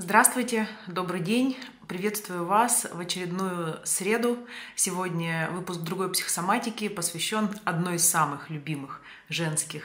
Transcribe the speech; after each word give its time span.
Здравствуйте, 0.00 0.68
добрый 0.86 1.18
день. 1.18 1.56
Приветствую 1.88 2.46
вас 2.46 2.86
в 2.88 3.00
очередную 3.00 3.80
среду. 3.82 4.38
Сегодня 4.76 5.48
выпуск 5.50 5.80
другой 5.80 6.12
психосоматики 6.12 6.86
посвящен 6.86 7.50
одной 7.64 7.96
из 7.96 8.08
самых 8.08 8.48
любимых 8.48 9.02
женских 9.28 9.82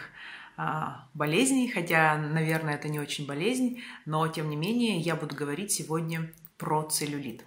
а, 0.56 1.08
болезней, 1.16 1.68
хотя, 1.68 2.16
наверное, 2.16 2.76
это 2.76 2.90
не 2.90 3.00
очень 3.00 3.26
болезнь, 3.26 3.82
но 4.06 4.28
тем 4.28 4.52
не 4.52 4.56
менее 4.56 5.00
я 5.00 5.16
буду 5.16 5.36
говорить 5.36 5.72
сегодня 5.72 6.32
про 6.60 6.84
целлюлит. 6.84 7.44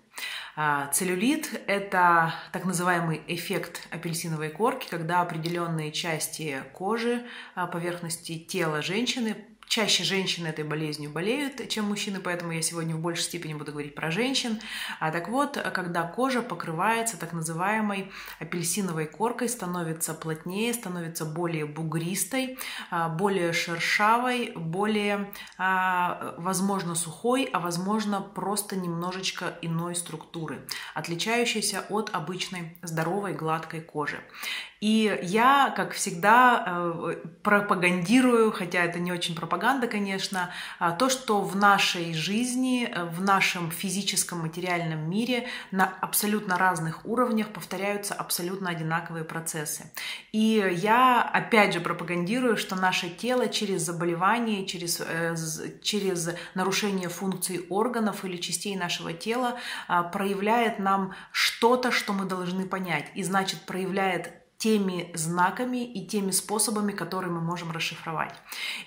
А, 0.56 0.88
целлюлит– 0.88 1.48
это 1.68 2.34
так 2.50 2.64
называемый 2.64 3.22
эффект 3.28 3.86
апельсиновой 3.92 4.48
корки, 4.48 4.88
когда 4.90 5.20
определенные 5.20 5.92
части 5.92 6.64
кожи, 6.72 7.24
а, 7.54 7.68
поверхности 7.68 8.36
тела 8.36 8.82
женщины 8.82 9.36
Чаще 9.68 10.04
женщины 10.04 10.46
этой 10.46 10.64
болезнью 10.64 11.10
болеют, 11.10 11.68
чем 11.68 11.86
мужчины, 11.86 12.20
поэтому 12.20 12.52
я 12.52 12.62
сегодня 12.62 12.94
в 12.94 13.00
большей 13.00 13.24
степени 13.24 13.54
буду 13.54 13.72
говорить 13.72 13.94
про 13.96 14.12
женщин. 14.12 14.60
А 15.00 15.10
так 15.10 15.28
вот, 15.28 15.58
когда 15.74 16.04
кожа 16.04 16.40
покрывается 16.40 17.18
так 17.18 17.32
называемой 17.32 18.12
апельсиновой 18.38 19.06
коркой, 19.06 19.48
становится 19.48 20.14
плотнее, 20.14 20.72
становится 20.72 21.24
более 21.24 21.66
бугристой, 21.66 22.58
а, 22.90 23.08
более 23.08 23.52
шершавой, 23.52 24.52
более, 24.54 25.32
а, 25.58 26.36
возможно, 26.38 26.94
сухой, 26.94 27.48
а 27.52 27.58
возможно, 27.58 28.20
просто 28.20 28.76
немножечко 28.76 29.58
иной 29.62 29.96
структуры, 29.96 30.60
отличающейся 30.94 31.84
от 31.90 32.10
обычной 32.14 32.78
здоровой 32.82 33.32
гладкой 33.32 33.80
кожи. 33.80 34.20
И 34.80 35.18
я, 35.22 35.72
как 35.74 35.92
всегда, 35.92 36.64
э, 36.66 37.16
пропагандирую, 37.42 38.52
хотя 38.52 38.84
это 38.84 38.98
не 38.98 39.10
очень 39.10 39.34
пропаганда, 39.34 39.86
конечно, 39.86 40.50
а, 40.78 40.92
то, 40.92 41.08
что 41.08 41.40
в 41.40 41.56
нашей 41.56 42.12
жизни, 42.12 42.86
э, 42.86 43.04
в 43.04 43.22
нашем 43.22 43.70
физическом 43.70 44.40
материальном 44.40 45.08
мире 45.08 45.48
на 45.70 45.86
абсолютно 46.00 46.58
разных 46.58 47.06
уровнях 47.06 47.48
повторяются 47.48 48.14
абсолютно 48.14 48.68
одинаковые 48.68 49.24
процессы. 49.24 49.90
И 50.32 50.62
я, 50.76 51.22
опять 51.22 51.72
же, 51.72 51.80
пропагандирую, 51.80 52.58
что 52.58 52.76
наше 52.76 53.08
тело 53.08 53.48
через 53.48 53.82
заболевание, 53.82 54.66
через, 54.66 55.00
э, 55.00 55.34
через 55.82 56.28
нарушение 56.54 57.08
функций 57.08 57.66
органов 57.70 58.24
или 58.24 58.36
частей 58.36 58.76
нашего 58.76 59.12
тела 59.12 59.56
а, 59.88 60.02
проявляет 60.02 60.78
нам 60.78 61.14
что-то, 61.32 61.90
что 61.90 62.12
мы 62.12 62.26
должны 62.26 62.66
понять. 62.66 63.06
И 63.14 63.22
значит, 63.22 63.60
проявляет 63.62 64.45
теми 64.66 65.12
знаками 65.14 65.84
и 65.84 66.04
теми 66.04 66.32
способами, 66.32 66.90
которые 66.90 67.30
мы 67.30 67.40
можем 67.40 67.70
расшифровать. 67.70 68.34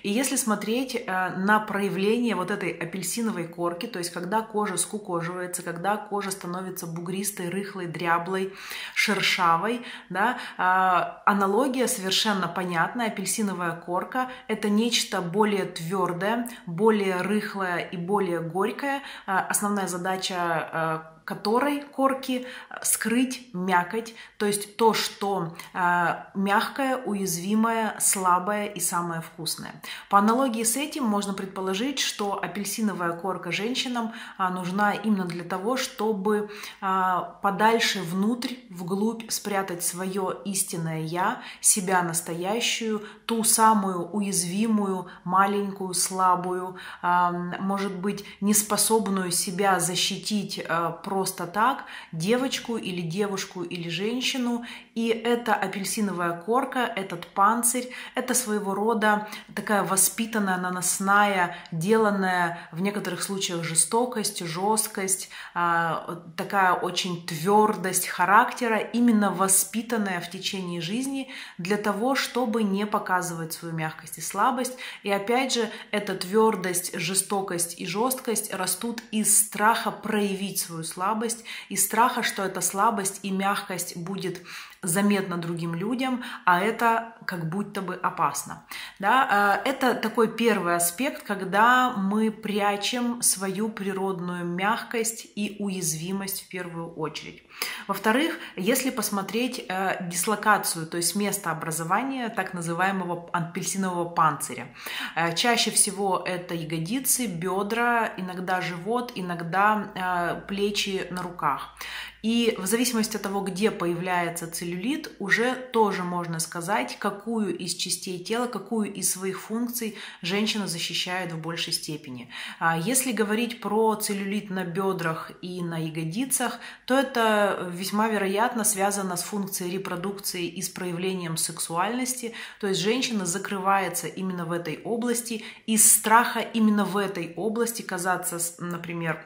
И 0.02 0.10
если 0.10 0.36
смотреть 0.36 0.94
э, 0.94 1.30
на 1.38 1.58
проявление 1.58 2.34
вот 2.34 2.50
этой 2.50 2.70
апельсиновой 2.70 3.48
корки, 3.48 3.86
то 3.86 3.98
есть 3.98 4.10
когда 4.10 4.42
кожа 4.42 4.76
скукоживается, 4.76 5.62
когда 5.62 5.96
кожа 5.96 6.32
становится 6.32 6.86
бугристой, 6.86 7.48
рыхлой, 7.48 7.86
дряблой, 7.86 8.52
шершавой, 8.94 9.80
да, 10.10 10.36
э, 10.58 11.30
аналогия 11.30 11.88
совершенно 11.88 12.46
понятна. 12.46 13.06
Апельсиновая 13.06 13.72
корка– 13.72 14.28
это 14.48 14.68
нечто 14.68 15.22
более 15.22 15.64
твердое, 15.64 16.46
более 16.66 17.22
рыхлое 17.22 17.78
и 17.78 17.96
более 17.96 18.40
горькое. 18.40 19.00
Э, 19.26 19.38
основная 19.48 19.88
задача 19.88 21.19
которой 21.30 21.82
корки 21.82 22.44
э, 22.44 22.74
скрыть 22.82 23.48
мякоть, 23.52 24.14
то 24.36 24.46
есть 24.46 24.76
то, 24.76 24.94
что 24.94 25.54
э, 25.72 26.14
мягкое, 26.34 26.96
уязвимое, 26.96 27.94
слабое 28.00 28.66
и 28.66 28.80
самое 28.80 29.20
вкусное. 29.20 29.80
По 30.08 30.18
аналогии 30.18 30.64
с 30.64 30.76
этим 30.76 31.04
можно 31.04 31.32
предположить, 31.32 32.00
что 32.00 32.42
апельсиновая 32.42 33.12
корка 33.12 33.52
женщинам 33.52 34.10
э, 34.10 34.48
нужна 34.48 34.92
именно 34.92 35.24
для 35.24 35.44
того, 35.44 35.76
чтобы 35.76 36.50
э, 36.82 37.20
подальше 37.42 38.02
внутрь, 38.02 38.54
вглубь 38.68 39.30
спрятать 39.30 39.84
свое 39.84 40.36
истинное 40.44 41.02
я, 41.02 41.42
себя 41.60 42.02
настоящую, 42.02 43.02
ту 43.26 43.44
самую 43.44 44.08
уязвимую, 44.08 45.06
маленькую, 45.22 45.94
слабую, 45.94 46.74
э, 47.02 47.30
может 47.60 47.94
быть, 47.94 48.24
неспособную 48.40 49.30
себя 49.30 49.78
защитить 49.78 50.58
э, 50.58 50.92
просто 51.20 51.46
так 51.46 51.84
девочку 52.12 52.78
или 52.78 53.02
девушку 53.02 53.62
или 53.62 53.90
женщину. 53.90 54.64
И 54.94 55.08
эта 55.08 55.54
апельсиновая 55.54 56.32
корка, 56.32 56.90
этот 56.96 57.26
панцирь, 57.26 57.90
это 58.14 58.32
своего 58.32 58.74
рода 58.74 59.28
такая 59.54 59.84
воспитанная, 59.84 60.56
наносная, 60.56 61.58
деланная 61.72 62.58
в 62.72 62.80
некоторых 62.80 63.22
случаях 63.22 63.64
жестокость, 63.64 64.42
жесткость, 64.46 65.28
а, 65.52 66.22
такая 66.38 66.72
очень 66.72 67.26
твердость 67.26 68.08
характера, 68.08 68.78
именно 68.78 69.30
воспитанная 69.30 70.20
в 70.20 70.30
течение 70.30 70.80
жизни 70.80 71.28
для 71.58 71.76
того, 71.76 72.14
чтобы 72.14 72.62
не 72.62 72.86
показывать 72.86 73.52
свою 73.52 73.74
мягкость 73.74 74.16
и 74.16 74.22
слабость. 74.22 74.72
И 75.02 75.10
опять 75.10 75.52
же, 75.52 75.68
эта 75.90 76.14
твердость, 76.14 76.98
жестокость 76.98 77.78
и 77.78 77.84
жесткость 77.84 78.54
растут 78.54 79.02
из 79.10 79.36
страха 79.36 79.90
проявить 79.90 80.60
свою 80.60 80.82
слабость 80.82 81.09
слабость, 81.10 81.44
и 81.68 81.76
страха, 81.76 82.22
что 82.22 82.44
эта 82.44 82.60
слабость 82.60 83.20
и 83.22 83.30
мягкость 83.30 83.96
будет 83.96 84.42
заметно 84.82 85.36
другим 85.36 85.74
людям, 85.74 86.22
а 86.44 86.60
это 86.60 87.14
как 87.26 87.48
будто 87.48 87.82
бы 87.82 87.96
опасно. 87.96 88.64
Да? 88.98 89.60
Э, 89.64 89.68
это 89.68 89.94
такой 89.94 90.34
первый 90.34 90.74
аспект, 90.74 91.22
когда 91.22 91.90
мы 91.90 92.30
прячем 92.30 93.20
свою 93.20 93.68
природную 93.68 94.44
мягкость 94.46 95.26
и 95.36 95.56
уязвимость 95.58 96.44
в 96.44 96.48
первую 96.48 96.94
очередь. 96.94 97.42
Во-вторых, 97.88 98.38
если 98.56 98.90
посмотреть 98.90 99.64
э, 99.68 100.08
дислокацию, 100.08 100.86
то 100.86 100.96
есть 100.96 101.14
место 101.14 101.50
образования 101.50 102.30
так 102.30 102.54
называемого 102.54 103.28
апельсинового 103.32 104.08
панциря, 104.08 104.74
э, 105.14 105.34
чаще 105.34 105.70
всего 105.70 106.24
это 106.26 106.54
ягодицы, 106.54 107.26
бедра, 107.26 108.14
иногда 108.16 108.60
живот, 108.62 109.12
иногда 109.14 110.40
плечи 110.48 111.06
на 111.10 111.22
руках. 111.22 111.74
И 112.22 112.54
в 112.58 112.66
зависимости 112.66 113.16
от 113.16 113.22
того, 113.22 113.40
где 113.40 113.70
появляется 113.70 114.50
целлюлит, 114.50 115.12
уже 115.18 115.54
тоже 115.54 116.02
можно 116.02 116.38
сказать, 116.38 116.96
какую 116.98 117.56
из 117.56 117.74
частей 117.74 118.22
тела, 118.22 118.46
какую 118.46 118.92
из 118.92 119.10
своих 119.10 119.40
функций 119.40 119.96
женщина 120.22 120.66
защищает 120.66 121.32
в 121.32 121.40
большей 121.40 121.72
степени. 121.72 122.30
А 122.58 122.78
если 122.78 123.12
говорить 123.12 123.60
про 123.60 123.94
целлюлит 123.94 124.50
на 124.50 124.64
бедрах 124.64 125.32
и 125.42 125.62
на 125.62 125.78
ягодицах, 125.78 126.58
то 126.84 126.98
это 126.98 127.70
весьма 127.72 128.08
вероятно 128.08 128.64
связано 128.64 129.16
с 129.16 129.22
функцией 129.22 129.72
репродукции 129.72 130.46
и 130.46 130.60
с 130.62 130.68
проявлением 130.68 131.36
сексуальности. 131.36 132.34
То 132.60 132.66
есть 132.66 132.80
женщина 132.80 133.24
закрывается 133.26 134.06
именно 134.06 134.44
в 134.44 134.52
этой 134.52 134.80
области 134.84 135.42
из 135.66 135.90
страха 135.90 136.40
именно 136.40 136.84
в 136.84 136.96
этой 136.96 137.32
области 137.36 137.82
казаться, 137.82 138.38
например, 138.58 139.24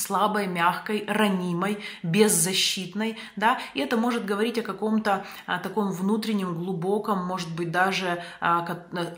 слабой, 0.00 0.46
мягкой, 0.46 1.04
ранимой, 1.06 1.78
беззащитной, 2.02 3.18
да, 3.36 3.58
и 3.74 3.80
это 3.80 3.96
может 3.96 4.24
говорить 4.24 4.58
о 4.58 4.62
каком-то 4.62 5.24
а, 5.46 5.58
таком 5.58 5.92
внутреннем, 5.92 6.54
глубоком, 6.54 7.24
может 7.24 7.54
быть, 7.54 7.70
даже 7.70 8.22
а, 8.40 8.66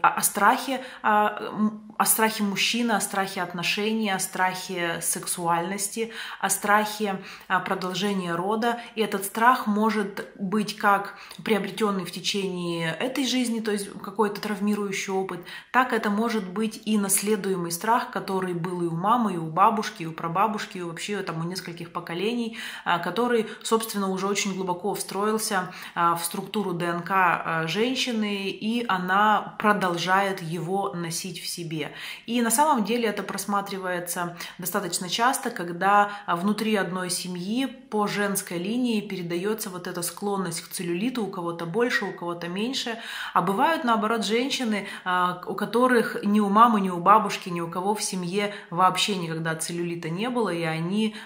о, 0.03 0.09
о 0.09 0.23
страхе, 0.23 0.81
а, 1.03 1.41
о 1.99 2.05
страхе 2.05 2.43
мужчины, 2.43 2.93
о 2.93 3.01
страхе 3.01 3.43
отношений, 3.43 4.11
о 4.11 4.19
страхе 4.19 5.01
сексуальности, 5.03 6.13
о 6.41 6.51
страхе 6.51 7.21
а, 7.49 7.61
продолжения 7.61 8.35
рода, 8.35 8.81
и 8.95 9.01
этот 9.01 9.25
страх 9.25 9.67
может 9.67 10.27
быть 10.39 10.77
как 10.77 11.17
приобретенный 11.45 12.05
в 12.05 12.13
течение 12.13 12.93
этой 12.95 13.27
жизни, 13.27 13.61
то 13.61 13.71
есть 13.71 13.89
какой-то 14.03 14.41
травмирующий 14.41 15.13
опыт, 15.13 15.41
так 15.71 15.93
это 15.93 16.11
может 16.11 16.49
быть 16.49 16.83
и 16.85 16.99
наследуемый 16.99 17.71
страх, 17.71 18.11
который 18.11 18.55
был 18.55 18.83
и 18.83 18.87
у 18.87 18.97
мамы, 18.97 19.35
и 19.35 19.37
у 19.37 19.47
бабушки, 19.47 20.03
и 20.03 20.07
у 20.07 20.13
прабабушки, 20.13 20.79
и 20.79 20.83
вообще 20.83 21.23
там 21.23 21.41
у 21.41 21.49
нескольких 21.49 21.93
поколений, 21.93 22.59
а, 22.85 22.99
который, 22.99 23.47
собственно, 23.63 24.09
уже 24.09 24.27
очень 24.27 24.55
глубоко 24.55 24.95
встроился 24.95 25.73
а, 25.95 26.17
в 26.17 26.25
структуру 26.25 26.73
ДНК 26.73 27.69
женщины, 27.69 28.51
и 28.51 28.85
она 28.89 29.57
продолжает 29.59 30.43
его 30.43 30.93
носить 30.95 31.41
в 31.41 31.47
себе. 31.47 31.92
И 32.27 32.41
на 32.43 32.51
самом 32.51 32.85
деле 32.85 33.09
это 33.09 33.23
просматривается 33.23 34.37
достаточно 34.59 35.09
часто, 35.09 35.51
когда 35.51 36.11
внутри 36.27 36.77
одной 36.77 37.11
семьи 37.11 37.67
по 37.67 38.07
женской 38.07 38.59
линии 38.59 39.01
передается 39.01 39.71
вот 39.71 39.87
эта 39.87 40.03
склонность 40.03 40.61
к 40.63 40.69
целлюлиту, 40.69 41.25
у 41.25 41.31
кого-то 41.31 41.67
больше, 41.67 42.05
у 42.05 42.13
кого-то 42.13 42.49
меньше. 42.49 42.99
А 43.35 43.43
бывают, 43.43 43.85
наоборот, 43.85 44.25
женщины, 44.25 44.87
у 45.47 45.55
которых 45.55 46.17
ни 46.25 46.41
у 46.41 46.49
мамы, 46.49 46.81
ни 46.81 46.91
у 46.91 46.99
бабушки, 46.99 47.49
ни 47.49 47.61
у 47.61 47.69
кого 47.69 47.95
в 47.95 48.03
семье 48.03 48.55
вообще 48.71 49.17
никогда 49.17 49.55
целлюлита 49.55 50.11
не 50.11 50.29
было, 50.31 50.51
и 50.51 50.63
они 50.63 51.17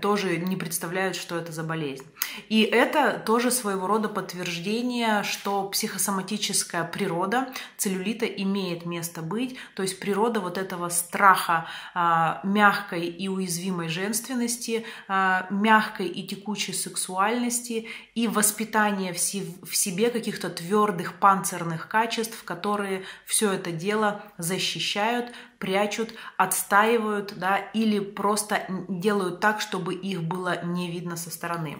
тоже 0.00 0.36
не 0.36 0.56
представляют, 0.56 1.16
что 1.16 1.36
это 1.36 1.52
за 1.52 1.62
болезнь. 1.62 2.06
И 2.48 2.62
это 2.62 3.22
тоже 3.24 3.50
своего 3.50 3.86
рода 3.86 4.08
подтверждение, 4.08 5.22
что 5.22 5.68
психосоматическая 5.68 6.84
природа 6.84 7.48
целлюлита 7.76 8.26
имеет 8.26 8.86
место 8.86 9.22
быть, 9.22 9.56
то 9.74 9.82
есть 9.82 10.00
природа 10.04 10.40
вот 10.40 10.58
этого 10.58 10.90
страха 10.90 11.66
а, 11.94 12.40
мягкой 12.44 13.06
и 13.06 13.26
уязвимой 13.26 13.88
женственности, 13.88 14.84
а, 15.08 15.46
мягкой 15.48 16.08
и 16.08 16.26
текучей 16.26 16.74
сексуальности 16.74 17.88
и 18.14 18.28
воспитание 18.28 19.14
в, 19.14 19.16
в 19.16 19.74
себе 19.74 20.10
каких-то 20.10 20.50
твердых 20.50 21.14
панцирных 21.14 21.88
качеств, 21.88 22.44
которые 22.44 23.04
все 23.24 23.50
это 23.52 23.72
дело 23.72 24.20
защищают, 24.36 25.32
прячут, 25.58 26.14
отстаивают, 26.36 27.34
да, 27.36 27.58
или 27.58 27.98
просто 27.98 28.62
делают 28.88 29.40
так, 29.40 29.60
чтобы 29.60 29.94
их 29.94 30.22
было 30.22 30.64
не 30.64 30.90
видно 30.90 31.16
со 31.16 31.30
стороны. 31.30 31.78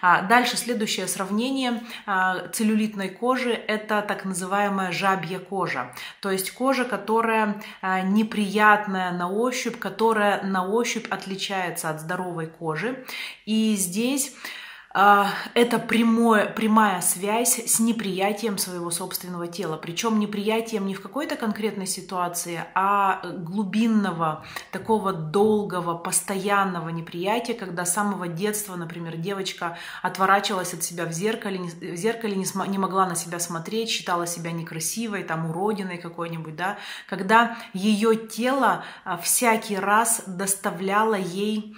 А 0.00 0.22
дальше 0.22 0.56
следующее 0.56 1.06
сравнение 1.06 1.82
а, 2.06 2.48
целлюлитной 2.48 3.08
кожи– 3.08 3.52
это 3.68 4.02
так 4.02 4.24
называемая 4.24 4.92
жабья 4.92 5.38
кожа, 5.38 5.94
то 6.20 6.30
есть 6.30 6.52
кожа, 6.52 6.84
которая 6.84 7.62
а, 7.80 8.00
неприятная 8.00 9.12
на 9.12 9.30
ощупь, 9.30 9.78
которая 9.78 10.42
на 10.42 10.66
ощупь 10.66 11.06
отличается 11.10 11.90
от 11.90 12.00
здоровой 12.00 12.46
кожи. 12.46 13.04
И 13.46 13.74
здесь 13.76 14.34
это 14.94 15.78
прямое, 15.78 16.46
прямая 16.46 17.00
связь 17.00 17.58
с 17.58 17.80
неприятием 17.80 18.58
своего 18.58 18.90
собственного 18.90 19.46
тела. 19.46 19.76
Причем 19.76 20.18
неприятием 20.18 20.86
не 20.86 20.94
в 20.94 21.00
какой-то 21.00 21.36
конкретной 21.36 21.86
ситуации, 21.86 22.64
а 22.74 23.22
глубинного, 23.24 24.44
такого 24.70 25.14
долгого, 25.14 25.96
постоянного 25.96 26.90
неприятия, 26.90 27.54
когда 27.54 27.86
с 27.86 27.94
самого 27.94 28.28
детства, 28.28 28.76
например, 28.76 29.16
девочка 29.16 29.78
отворачивалась 30.02 30.74
от 30.74 30.84
себя 30.84 31.06
в 31.06 31.12
зеркале, 31.12 31.58
в 31.58 31.96
зеркале 31.96 32.36
не, 32.36 32.46
не 32.68 32.78
могла 32.78 33.06
на 33.06 33.14
себя 33.14 33.38
смотреть, 33.38 33.88
считала 33.88 34.26
себя 34.26 34.52
некрасивой, 34.52 35.22
там, 35.22 35.48
уродиной 35.48 35.96
какой-нибудь, 35.96 36.56
да, 36.56 36.76
когда 37.08 37.56
ее 37.72 38.14
тело 38.16 38.84
а, 39.04 39.16
всякий 39.16 39.76
раз 39.76 40.24
доставляло 40.26 41.14
ей 41.14 41.74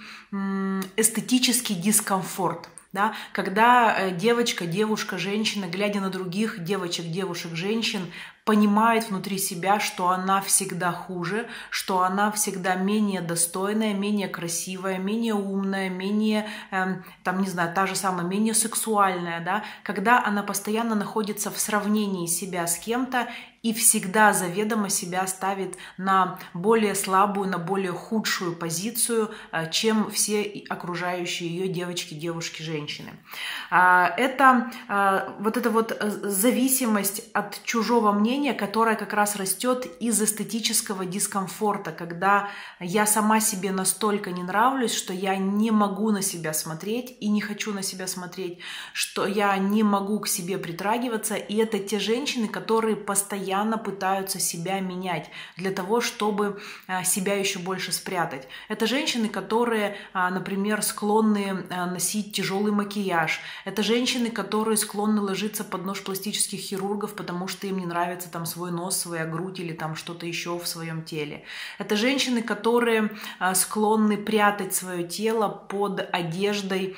эстетический 0.97 1.75
дискомфорт 1.75 2.67
да, 2.95 3.13
когда 3.33 3.93
э, 3.95 4.11
девочка, 4.11 4.65
девушка, 4.65 5.17
женщина, 5.17 5.65
глядя 5.65 5.99
на 5.99 6.09
других 6.09 6.63
девочек, 6.63 7.11
девушек, 7.11 7.53
женщин, 7.53 8.11
понимает 8.45 9.09
внутри 9.09 9.39
себя, 9.39 9.79
что 9.79 10.09
она 10.09 10.39
всегда 10.39 10.91
хуже, 10.91 11.47
что 11.71 12.03
она 12.03 12.31
всегда 12.31 12.75
менее 12.75 13.21
достойная, 13.21 13.95
менее 13.95 14.27
красивая, 14.27 14.99
менее 14.99 15.33
умная, 15.33 15.89
менее, 15.89 16.47
э, 16.69 16.97
там, 17.23 17.41
не 17.41 17.47
знаю, 17.47 17.73
та 17.73 17.87
же 17.87 17.95
самая, 17.95 18.25
менее 18.25 18.53
сексуальная, 18.53 19.43
да, 19.43 19.63
когда 19.83 20.23
она 20.23 20.43
постоянно 20.43 20.93
находится 20.93 21.49
в 21.49 21.59
сравнении 21.59 22.27
себя 22.27 22.67
с 22.67 22.77
кем-то 22.77 23.27
и 23.65 23.73
всегда 23.73 24.31
заведомо 24.31 24.89
себя 24.91 25.25
ставит 25.25 25.75
на 25.97 26.37
более 26.53 26.93
слабую, 26.93 27.49
на 27.49 27.57
более 27.57 27.93
худшую 27.93 28.55
позицию, 28.55 29.31
э, 29.51 29.71
чем 29.71 30.11
все 30.11 30.63
окружающие 30.69 31.49
ее 31.49 31.67
девочки, 31.67 32.13
девушки, 32.13 32.61
женщины. 32.61 33.09
А, 33.71 34.13
это 34.17 34.71
э, 34.87 35.31
вот 35.39 35.57
эта 35.57 35.71
вот 35.71 35.91
э, 35.91 36.11
зависимость 36.11 37.23
от 37.33 37.59
чужого 37.63 38.11
мнения, 38.11 38.34
которая 38.53 38.95
как 38.95 39.13
раз 39.13 39.35
растет 39.35 39.87
из 39.99 40.21
эстетического 40.21 41.05
дискомфорта, 41.05 41.91
когда 41.91 42.49
я 42.79 43.05
сама 43.05 43.39
себе 43.39 43.71
настолько 43.71 44.31
не 44.31 44.43
нравлюсь, 44.43 44.93
что 44.93 45.13
я 45.13 45.35
не 45.37 45.71
могу 45.71 46.11
на 46.11 46.21
себя 46.21 46.53
смотреть 46.53 47.17
и 47.19 47.29
не 47.29 47.41
хочу 47.41 47.73
на 47.73 47.83
себя 47.83 48.07
смотреть, 48.07 48.59
что 48.93 49.25
я 49.25 49.57
не 49.57 49.83
могу 49.83 50.19
к 50.19 50.27
себе 50.27 50.57
притрагиваться. 50.57 51.35
И 51.35 51.55
это 51.55 51.79
те 51.79 51.99
женщины, 51.99 52.47
которые 52.47 52.95
постоянно 52.95 53.65
постоянно 53.65 53.77
пытаются 53.77 54.39
себя 54.39 54.79
менять 54.79 55.29
для 55.57 55.71
того, 55.71 56.01
чтобы 56.01 56.59
а, 56.87 57.03
себя 57.03 57.35
еще 57.35 57.59
больше 57.59 57.91
спрятать. 57.91 58.47
Это 58.69 58.87
женщины, 58.87 59.29
которые, 59.29 59.95
а, 60.13 60.29
например, 60.29 60.81
склонны 60.81 61.65
а, 61.69 61.85
носить 61.85 62.35
тяжелый 62.35 62.71
макияж. 62.71 63.39
Это 63.65 63.83
женщины, 63.83 64.29
которые 64.29 64.77
склонны 64.77 65.21
ложиться 65.21 65.63
под 65.63 65.85
нож 65.85 66.01
пластических 66.01 66.59
хирургов, 66.59 67.13
потому 67.13 67.47
что 67.47 67.67
им 67.67 67.77
не 67.77 67.85
нравится 67.85 68.24
там 68.29 68.45
свой 68.45 68.71
нос, 68.71 68.97
своя 68.97 69.25
грудь 69.25 69.59
или 69.59 69.73
там 69.73 69.95
что-то 69.95 70.25
еще 70.25 70.57
в 70.57 70.67
своем 70.67 71.03
теле. 71.03 71.43
Это 71.77 71.95
женщины, 71.95 72.41
которые 72.41 73.11
склонны 73.53 74.17
прятать 74.17 74.73
свое 74.73 75.07
тело 75.07 75.49
под 75.49 76.07
одеждой, 76.11 76.97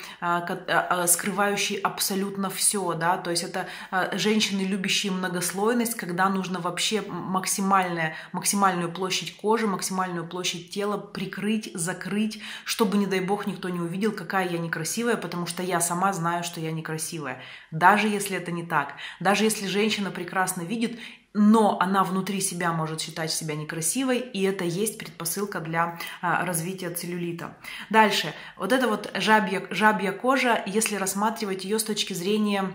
скрывающей 1.07 1.77
абсолютно 1.77 2.49
все, 2.49 2.93
да, 2.93 3.17
то 3.17 3.31
есть 3.31 3.43
это 3.43 3.67
женщины, 4.13 4.61
любящие 4.61 5.11
многослойность, 5.11 5.95
когда 5.95 6.29
нужно 6.29 6.59
вообще 6.59 7.01
максимальная, 7.07 8.15
максимальную 8.31 8.91
площадь 8.91 9.35
кожи, 9.35 9.67
максимальную 9.67 10.27
площадь 10.27 10.69
тела 10.69 10.97
прикрыть, 10.97 11.71
закрыть, 11.73 12.41
чтобы, 12.65 12.97
не 12.97 13.05
дай 13.05 13.19
бог, 13.19 13.47
никто 13.47 13.69
не 13.69 13.79
увидел, 13.79 14.11
какая 14.11 14.49
я 14.49 14.57
некрасивая, 14.57 15.17
потому 15.17 15.47
что 15.47 15.63
я 15.63 15.81
сама 15.81 16.13
знаю, 16.13 16.43
что 16.43 16.59
я 16.59 16.71
некрасивая. 16.71 17.41
Даже 17.71 18.07
если 18.07 18.37
это 18.37 18.51
не 18.51 18.63
так. 18.63 18.93
Даже 19.19 19.43
если 19.43 19.67
женщина 19.67 20.11
прекрасно 20.11 20.61
видит, 20.61 20.99
но 21.37 21.79
она 21.79 22.03
внутри 22.03 22.41
себя 22.41 22.73
может 22.73 22.99
считать 22.99 23.31
себя 23.31 23.55
некрасивой, 23.55 24.19
и 24.19 24.41
это 24.41 24.63
есть 24.63 24.97
предпосылка 24.97 25.59
для 25.59 25.99
а, 26.21 26.43
развития 26.45 26.89
целлюлита. 26.89 27.55
Дальше. 27.91 28.33
Вот 28.57 28.73
эта 28.73 28.87
вот 28.87 29.11
жабья, 29.13 29.63
жабья 29.69 30.11
кожа, 30.11 30.63
если 30.65 30.95
рассматривать 30.95 31.63
ее 31.63 31.77
с 31.77 31.83
точки 31.83 32.13
зрения 32.13 32.71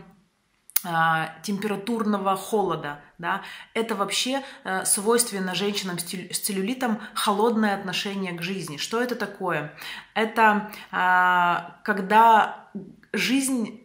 а, 0.85 1.35
температурного 1.43 2.37
холода, 2.37 3.01
да, 3.19 3.43
это 3.75 3.95
вообще 3.95 4.43
э, 4.65 4.85
свойственно 4.85 5.55
женщинам 5.55 5.99
с 5.99 6.39
целлюлитом 6.39 7.01
холодное 7.15 7.77
отношение 7.77 8.33
к 8.33 8.43
жизни. 8.43 8.79
Что 8.79 9.01
это 9.01 9.15
такое? 9.15 9.73
Это 10.15 10.73
а, 10.91 11.79
когда 11.85 12.69
жизнь 13.13 13.82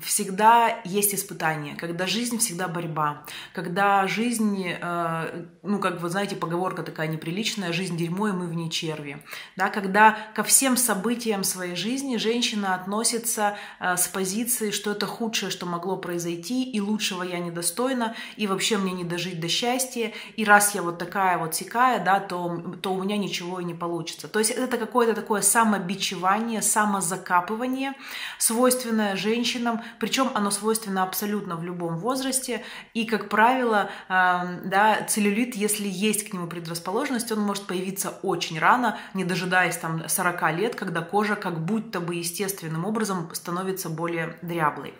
всегда 0.00 0.80
есть 0.84 1.14
испытания, 1.14 1.74
когда 1.76 2.06
жизнь 2.06 2.38
всегда 2.38 2.68
борьба, 2.68 3.24
когда 3.52 4.06
жизнь, 4.06 4.64
э, 4.68 5.44
ну, 5.62 5.78
как 5.78 6.00
вы 6.00 6.08
знаете, 6.08 6.36
поговорка 6.36 6.82
такая 6.82 7.08
неприличная, 7.08 7.72
жизнь 7.72 7.96
дерьмо, 7.96 8.28
и 8.28 8.32
мы 8.32 8.46
в 8.46 8.54
ней 8.54 8.70
черви, 8.70 9.22
да, 9.56 9.70
когда 9.70 10.16
ко 10.34 10.42
всем 10.42 10.76
событиям 10.76 11.44
своей 11.44 11.74
жизни 11.74 12.16
женщина 12.16 12.74
относится 12.74 13.56
э, 13.80 13.96
с 13.96 14.08
позиции, 14.08 14.70
что 14.70 14.92
это 14.92 15.06
худшее, 15.06 15.50
что 15.50 15.66
могло 15.66 15.96
произойти, 15.96 16.64
и 16.70 16.80
лучшего 16.80 17.22
я 17.22 17.38
недостойна, 17.38 18.14
и 18.36 18.46
вообще 18.46 18.78
мне 18.78 18.92
не 18.92 19.04
дожить 19.04 19.40
до 19.40 19.48
счастья, 19.48 20.12
и 20.36 20.44
раз 20.44 20.74
я 20.74 20.82
вот 20.82 20.98
такая 20.98 21.38
вот 21.38 21.54
сякая, 21.54 22.02
да, 22.04 22.20
то, 22.20 22.76
то 22.80 22.94
у 22.94 23.02
меня 23.02 23.16
ничего 23.16 23.60
и 23.60 23.64
не 23.64 23.74
получится. 23.74 24.28
То 24.28 24.38
есть 24.38 24.52
это 24.52 24.78
какое-то 24.78 25.14
такое 25.14 25.42
самобичевание, 25.42 26.62
самозакапывание, 26.62 27.94
свойственное 28.38 29.16
женщинам, 29.16 29.82
причем 29.98 30.30
оно 30.34 30.50
свойственно 30.50 31.02
абсолютно 31.02 31.56
в 31.56 31.64
любом 31.64 31.98
возрасте, 31.98 32.62
и, 32.94 33.04
как 33.04 33.28
правило, 33.28 33.90
да, 34.08 34.98
целлюлит, 35.08 35.54
если 35.54 35.88
есть 35.88 36.28
к 36.28 36.32
нему 36.32 36.46
предрасположенность, 36.46 37.32
он 37.32 37.40
может 37.40 37.66
появиться 37.66 38.10
очень 38.22 38.58
рано, 38.58 38.98
не 39.14 39.24
дожидаясь 39.24 39.76
там 39.76 40.08
40 40.08 40.52
лет, 40.56 40.74
когда 40.74 41.00
кожа 41.02 41.36
как 41.36 41.60
будто 41.64 42.00
бы 42.00 42.14
естественным 42.14 42.84
образом 42.84 43.30
становится 43.32 43.88
более 43.88 44.38
дряблой. 44.42 44.94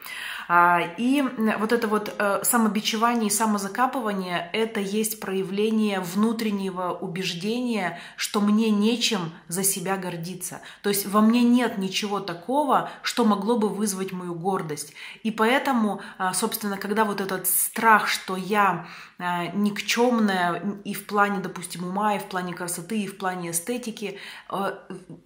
А, 0.48 0.80
и 0.96 1.22
вот 1.58 1.72
это 1.72 1.86
вот 1.88 2.14
э, 2.18 2.40
самобичевание 2.42 3.26
и 3.26 3.30
самозакапывание– 3.30 4.48
это 4.54 4.80
есть 4.80 5.20
проявление 5.20 6.00
внутреннего 6.00 6.92
убеждения, 6.92 8.00
что 8.16 8.40
мне 8.40 8.70
нечем 8.70 9.32
за 9.48 9.62
себя 9.62 9.98
гордиться. 9.98 10.62
То 10.82 10.88
есть 10.88 11.06
во 11.06 11.20
мне 11.20 11.42
нет 11.42 11.76
ничего 11.76 12.18
такого, 12.18 12.90
что 13.02 13.26
могло 13.26 13.58
бы 13.58 13.68
вызвать 13.68 14.12
мою 14.12 14.34
гордость. 14.34 14.94
И 15.22 15.30
поэтому, 15.30 16.00
а, 16.16 16.32
собственно, 16.32 16.78
когда 16.78 17.04
вот 17.04 17.20
этот 17.20 17.46
страх, 17.46 18.08
что 18.08 18.34
я 18.36 18.86
никчемная 19.18 20.78
и 20.84 20.94
в 20.94 21.06
плане, 21.06 21.40
допустим, 21.40 21.84
ума, 21.84 22.14
и 22.14 22.18
в 22.18 22.24
плане 22.26 22.54
красоты, 22.54 23.00
и 23.00 23.06
в 23.08 23.18
плане 23.18 23.50
эстетики, 23.50 24.18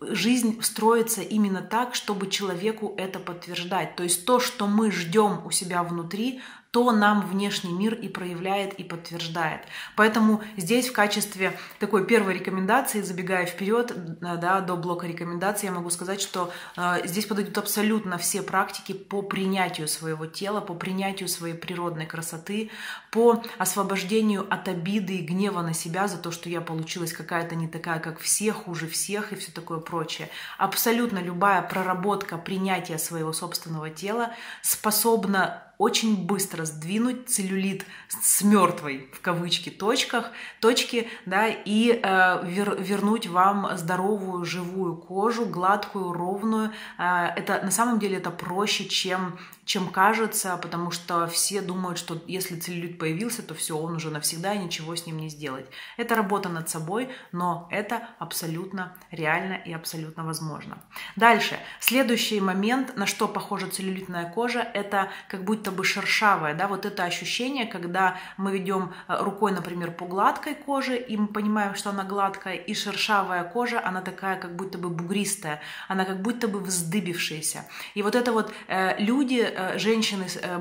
жизнь 0.01 0.63
строится 0.63 1.21
именно 1.21 1.61
так, 1.61 1.95
чтобы 1.95 2.31
человеку 2.31 2.95
это 2.97 3.19
подтверждать. 3.19 3.97
То 3.97 4.03
есть 4.03 4.25
то, 4.25 4.41
что 4.41 4.67
мы 4.67 4.91
ждем 4.91 5.45
у 5.45 5.51
себя 5.51 5.83
внутри, 5.83 6.41
то 6.73 6.91
нам 6.91 7.21
внешний 7.29 7.71
мир 7.71 7.93
и 7.93 8.09
проявляет, 8.09 8.73
и 8.75 8.83
подтверждает. 8.83 9.61
Поэтому 9.95 10.43
здесь 10.57 10.89
в 10.89 10.93
качестве 10.95 11.53
такой 11.79 12.07
первой 12.07 12.33
рекомендации, 12.33 13.03
забегая 13.03 13.45
вперед 13.45 13.93
да, 14.21 14.61
до 14.61 14.77
блока 14.77 15.07
рекомендаций, 15.07 15.67
я 15.67 15.75
могу 15.75 15.91
сказать, 15.91 16.23
что 16.23 16.51
э, 16.79 17.03
здесь 17.05 17.27
подойдут 17.27 17.59
абсолютно 17.59 18.17
все 18.17 18.41
практики 18.43 18.95
по 18.95 19.21
принятию 19.21 19.87
своего 19.87 20.25
тела, 20.25 20.63
по 20.63 20.73
принятию 20.73 21.29
своей 21.29 21.55
природной 21.55 22.07
красоты, 22.07 22.71
по 23.11 23.45
освобождению 23.59 24.47
от 24.49 24.67
обиды 24.67 25.17
и 25.17 25.27
гнева 25.27 25.61
на 25.61 25.75
себя 25.75 26.09
за 26.09 26.17
то, 26.17 26.31
что 26.31 26.49
я 26.49 26.63
получилась 26.63 27.13
какая-то 27.13 27.55
не 27.55 27.69
такая, 27.69 28.01
как 28.01 28.19
все, 28.19 28.51
хуже 28.51 28.89
всех 28.89 29.35
и 29.35 29.37
все 29.37 29.53
такое 29.53 29.79
прочее. 29.79 30.31
Абсолютно 30.57 31.19
любая 31.19 31.61
проработка 31.61 32.39
принятия 32.39 32.97
своего 32.97 33.35
собственного 33.35 33.91
тела 33.91 34.33
способна 34.63 35.65
очень 35.83 36.17
быстро 36.17 36.65
сдвинуть 36.65 37.29
целлюлит 37.29 37.85
с 38.07 38.43
мертвой, 38.43 39.09
в 39.13 39.21
кавычки, 39.21 39.69
точках, 39.69 40.31
точки, 40.61 41.09
да, 41.27 41.49
и 41.49 42.01
э, 42.01 42.47
вер, 42.47 42.81
вернуть 42.81 43.27
вам 43.27 43.69
здоровую, 43.77 44.45
живую 44.45 44.95
кожу, 44.95 45.45
гладкую, 45.45 46.13
ровную. 46.13 46.71
Э, 46.99 47.31
это 47.35 47.61
на 47.65 47.73
самом 47.73 47.99
деле 47.99 48.19
это 48.19 48.31
проще, 48.31 48.85
чем 48.85 49.37
чем 49.73 49.89
кажется, 49.89 50.59
потому 50.59 50.91
что 50.91 51.27
все 51.29 51.63
думают, 51.63 51.97
что 51.97 52.23
если 52.27 52.61
целлюлит 52.61 52.99
появился, 52.99 53.43
то 53.43 53.55
все, 53.55 53.75
он 53.79 53.97
уже 53.97 54.11
навсегда, 54.11 54.53
и 54.53 54.59
ничего 54.59 54.95
с 54.95 55.07
ним 55.07 55.17
не 55.17 55.31
сделать. 55.31 55.65
Это 55.97 56.15
работа 56.15 56.51
над 56.51 56.69
собой, 56.69 57.09
но 57.33 57.69
это 57.71 58.07
абсолютно 58.19 58.95
реально 59.11 59.55
и 59.55 59.73
абсолютно 59.73 60.25
возможно. 60.25 60.77
Дальше. 61.17 61.59
Следующий 61.81 62.39
момент, 62.39 62.99
на 62.99 63.07
что 63.07 63.27
похожа 63.27 63.67
целлюлитная 63.67 64.31
кожа, 64.31 64.61
это 64.61 65.09
как 65.27 65.43
будто 65.45 65.71
бы 65.71 65.85
шершавая, 65.85 66.55
да, 66.55 66.69
вот 66.69 66.85
это 66.85 67.05
ощущение, 67.05 67.65
когда 67.65 68.19
мы 68.37 68.53
ведем 68.53 68.93
э, 69.09 69.23
рукой, 69.23 69.53
например, 69.53 69.93
по 69.93 70.05
гладкой 70.05 70.55
коже, 70.55 70.99
и 70.99 71.17
мы 71.17 71.29
понимаем, 71.29 71.77
что 71.77 71.89
она 71.89 72.05
гладкая, 72.05 72.57
и 72.57 72.75
шершавая 72.75 73.45
кожа, 73.45 73.81
она 73.83 74.03
такая 74.03 74.37
как 74.37 74.55
будто 74.55 74.77
бы 74.77 74.91
бугристая, 74.91 75.63
она 75.89 76.05
как 76.05 76.21
будто 76.21 76.47
бы 76.47 76.61
вздыбившаяся. 76.61 77.65
И 77.95 78.03
вот 78.03 78.15
это 78.15 78.33
вот 78.33 78.53
э, 78.69 78.99
люди, 78.99 79.62
Э, 79.62 79.62
женщины, 79.77 80.27
э, 80.43 80.57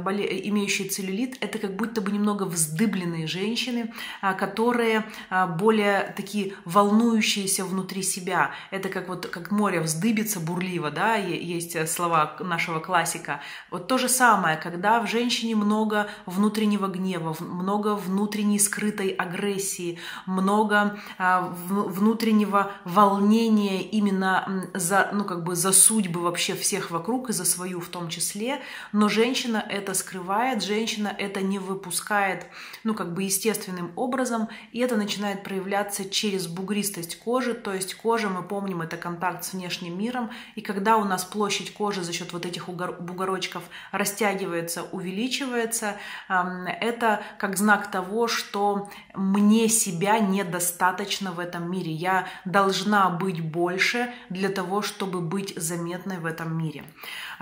имеющие 0.45 0.87
целлюлит, 0.89 1.37
это 1.41 1.57
как 1.57 1.75
будто 1.75 2.01
бы 2.01 2.11
немного 2.11 2.43
вздыбленные 2.43 3.27
женщины, 3.27 3.93
а, 4.21 4.33
которые 4.33 5.05
а, 5.29 5.47
более 5.47 6.13
такие 6.15 6.53
волнующиеся 6.65 7.65
внутри 7.65 8.03
себя. 8.03 8.51
Это 8.71 8.89
как 8.89 9.07
вот 9.07 9.27
как 9.27 9.51
море 9.51 9.79
вздыбится 9.79 10.39
бурливо, 10.39 10.91
да, 10.91 11.15
есть 11.15 11.75
э, 11.75 11.87
слова 11.87 12.37
нашего 12.39 12.79
классика. 12.79 13.41
Вот 13.69 13.87
то 13.87 13.97
же 13.97 14.09
самое, 14.09 14.57
когда 14.57 14.99
в 15.01 15.07
женщине 15.07 15.55
много 15.55 16.07
внутреннего 16.25 16.87
гнева, 16.87 17.35
много 17.39 17.95
внутренней 17.95 18.59
скрытой 18.59 19.09
агрессии, 19.09 19.99
много 20.25 20.97
а, 21.17 21.41
внутреннего 21.41 22.71
волнения 22.85 23.81
именно 23.81 24.69
за, 24.73 25.09
ну, 25.13 25.23
как 25.23 25.43
бы 25.43 25.55
за 25.55 25.71
судьбы 25.71 26.21
вообще 26.21 26.55
всех 26.55 26.91
вокруг 26.91 27.29
и 27.29 27.33
за 27.33 27.45
свою 27.45 27.79
в 27.79 27.89
том 27.89 28.09
числе, 28.09 28.61
но 28.91 29.09
женщина 29.09 29.65
это 29.69 29.93
скрывает, 29.93 30.63
женщина 30.63 31.13
это 31.17 31.41
не 31.41 31.59
выпускает, 31.59 32.45
ну, 32.83 32.93
как 32.93 33.13
бы 33.13 33.23
естественным 33.23 33.91
образом, 33.95 34.49
и 34.71 34.79
это 34.79 34.95
начинает 34.95 35.43
проявляться 35.43 36.09
через 36.09 36.47
бугристость 36.47 37.19
кожи, 37.19 37.53
то 37.53 37.73
есть 37.73 37.95
кожа, 37.95 38.29
мы 38.29 38.43
помним, 38.43 38.81
это 38.81 38.97
контакт 38.97 39.43
с 39.43 39.53
внешним 39.53 39.97
миром, 39.97 40.29
и 40.55 40.61
когда 40.61 40.97
у 40.97 41.03
нас 41.03 41.23
площадь 41.23 41.73
кожи 41.73 42.03
за 42.03 42.13
счет 42.13 42.33
вот 42.33 42.45
этих 42.45 42.67
бугорочков 42.67 43.63
растягивается, 43.91 44.83
увеличивается, 44.91 45.97
это 46.27 47.21
как 47.37 47.57
знак 47.57 47.91
того, 47.91 48.27
что 48.27 48.89
мне 49.13 49.69
себя 49.69 50.19
недостаточно 50.19 51.31
в 51.31 51.39
этом 51.39 51.69
мире, 51.71 51.91
я 51.91 52.27
должна 52.45 53.09
быть 53.09 53.41
больше 53.41 54.13
для 54.29 54.49
того, 54.49 54.81
чтобы 54.81 55.21
быть 55.21 55.53
заметной 55.55 56.17
в 56.17 56.25
этом 56.25 56.57
мире. 56.57 56.83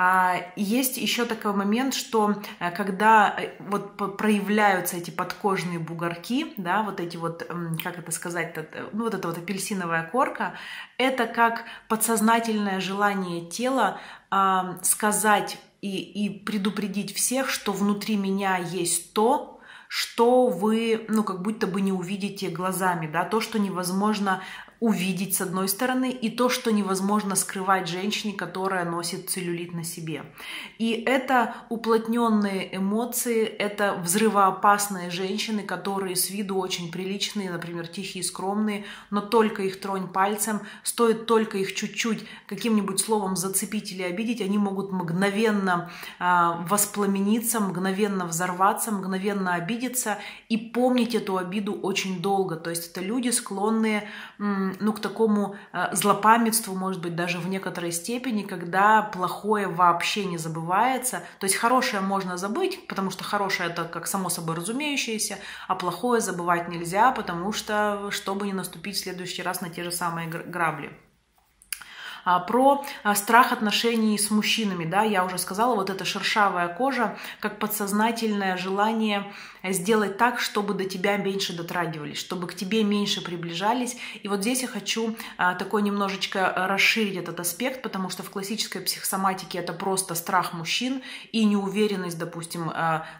А, 0.01 0.53
есть 0.56 0.96
еще 0.96 1.25
такой 1.25 1.51
момент, 1.51 1.94
что 1.94 2.41
э, 2.62 2.72
когда 2.72 3.36
э, 3.38 3.50
вот 3.60 3.98
проявляются 4.18 4.96
эти 4.96 5.12
подкожные 5.12 5.77
бугорки, 5.77 6.53
да, 6.56 6.84
вот 6.84 7.01
эти 7.01 7.18
вот, 7.18 7.46
как 7.84 8.00
это 8.00 8.10
сказать, 8.13 8.53
э, 8.56 8.88
ну 8.94 9.03
вот 9.03 9.13
эта 9.13 9.27
вот 9.27 9.38
апельсиновая 9.38 10.03
корка, 10.03 10.53
это 10.98 11.27
как 11.27 11.65
подсознательное 11.89 12.79
желание 12.79 13.46
тела 13.46 14.00
э, 14.32 14.77
сказать 14.84 15.58
и, 15.82 15.98
и 15.98 16.29
предупредить 16.29 17.13
всех, 17.13 17.50
что 17.50 17.74
внутри 17.74 18.15
меня 18.15 18.56
есть 18.56 19.12
то, 19.12 19.60
что 19.89 20.48
вы, 20.48 21.08
ну, 21.10 21.25
как 21.25 21.41
будто 21.41 21.68
бы 21.68 21.82
не 21.82 21.91
увидите 21.91 22.48
глазами, 22.48 23.10
да, 23.12 23.25
то, 23.25 23.41
что 23.41 23.60
невозможно 23.60 24.41
увидеть 24.79 25.36
с 25.36 25.41
одной 25.41 25.67
стороны, 25.67 26.09
и 26.09 26.29
то, 26.29 26.50
что 26.50 26.71
невозможно 26.71 27.36
скрывать 27.36 27.88
женщине, 27.88 28.33
которая 28.33 28.86
носит 28.86 29.29
целлюлит 29.29 29.74
на 29.74 29.83
себе. 29.83 30.24
И 30.77 30.91
это 31.05 31.55
уплотненные 31.69 32.75
эмоции, 32.77 33.43
это 33.43 33.95
взрывоопасные 34.01 35.09
женщины, 35.09 35.63
которые 35.63 36.15
с 36.15 36.29
виду 36.29 36.57
очень 36.57 36.91
приличные, 36.91 37.51
например, 37.51 37.88
тихие, 37.88 38.24
скромные, 38.24 38.86
но 39.09 39.21
только 39.21 39.63
их 39.63 39.81
тронь 39.81 40.07
пальцем, 40.07 40.62
стоит 40.83 41.25
только 41.25 41.57
их 41.57 41.75
чуть-чуть 41.75 42.25
каким-нибудь 42.48 43.00
словом 43.00 43.36
зацепить 43.36 43.91
или 43.91 44.03
обидеть, 44.03 44.41
они 44.41 44.57
могут 44.57 44.91
мгновенно 44.91 45.91
э, 46.19 46.24
воспламениться, 46.67 47.59
мгновенно 47.59 48.25
взорваться, 48.25 48.91
мгновенно 48.91 49.55
обидеться 49.55 50.19
и 50.48 50.57
помнить 50.57 51.15
эту 51.15 51.38
обиду 51.38 51.74
очень 51.74 52.21
долго. 52.21 52.55
То 52.55 52.69
есть 52.69 52.91
это 52.91 53.01
люди, 53.01 53.29
склонные 53.29 54.07
ну, 54.79 54.93
к 54.93 54.99
такому 54.99 55.55
э, 55.73 55.93
злопамятству, 55.93 56.75
может 56.75 57.01
быть, 57.01 57.15
даже 57.15 57.39
в 57.39 57.47
некоторой 57.47 57.91
степени, 57.91 58.43
когда 58.43 59.01
плохое 59.01 59.67
вообще 59.67 60.25
не 60.25 60.38
забывается. 60.38 61.23
То 61.39 61.45
есть 61.45 61.55
хорошее 61.55 62.01
можно 62.01 62.38
забыть, 62.38 62.88
потому 62.88 63.11
что 63.11 63.23
хорошее 63.23 63.69
это 63.69 63.85
как 63.85 64.07
само 64.07 64.29
собой 64.29 64.55
разумеющееся, 64.55 65.38
а 65.67 65.75
плохое 65.75 66.21
забывать 66.21 66.69
нельзя, 66.69 67.11
потому 67.11 67.51
что, 67.51 68.09
чтобы 68.11 68.47
не 68.47 68.53
наступить 68.53 68.95
в 68.95 68.99
следующий 68.99 69.43
раз 69.43 69.61
на 69.61 69.69
те 69.69 69.83
же 69.83 69.91
самые 69.91 70.27
грабли. 70.27 70.91
А, 72.29 72.39
про 72.39 72.86
а, 73.01 73.15
страх 73.15 73.51
отношений 73.51 74.15
с 74.15 74.29
мужчинами, 74.29 74.86
да, 74.86 75.01
я 75.01 75.25
уже 75.25 75.39
сказала, 75.39 75.74
вот 75.74 75.89
эта 75.89 76.05
шершавая 76.05 76.67
кожа, 76.67 77.17
как 77.39 77.57
подсознательное 77.57 78.55
желание 78.55 79.25
сделать 79.63 80.19
так, 80.19 80.39
чтобы 80.39 80.75
до 80.75 80.86
тебя 80.86 81.17
меньше 81.17 81.57
дотрагивались, 81.57 82.19
чтобы 82.19 82.45
к 82.45 82.53
тебе 82.53 82.83
меньше 82.83 83.24
приближались. 83.24 83.98
И 84.21 84.27
вот 84.27 84.41
здесь 84.41 84.62
я 84.62 84.67
хочу 84.67 85.15
а, 85.38 85.55
такой 85.55 85.81
немножечко 85.81 86.53
расширить 86.55 87.15
этот 87.15 87.39
аспект, 87.39 87.81
потому 87.81 88.12
что 88.12 88.21
в 88.21 88.29
классической 88.29 88.83
психосоматике 88.83 89.57
это 89.57 89.74
просто 89.74 90.13
страх 90.13 90.53
мужчин 90.53 91.01
и 91.31 91.43
неуверенность, 91.45 92.19
допустим, 92.19 92.71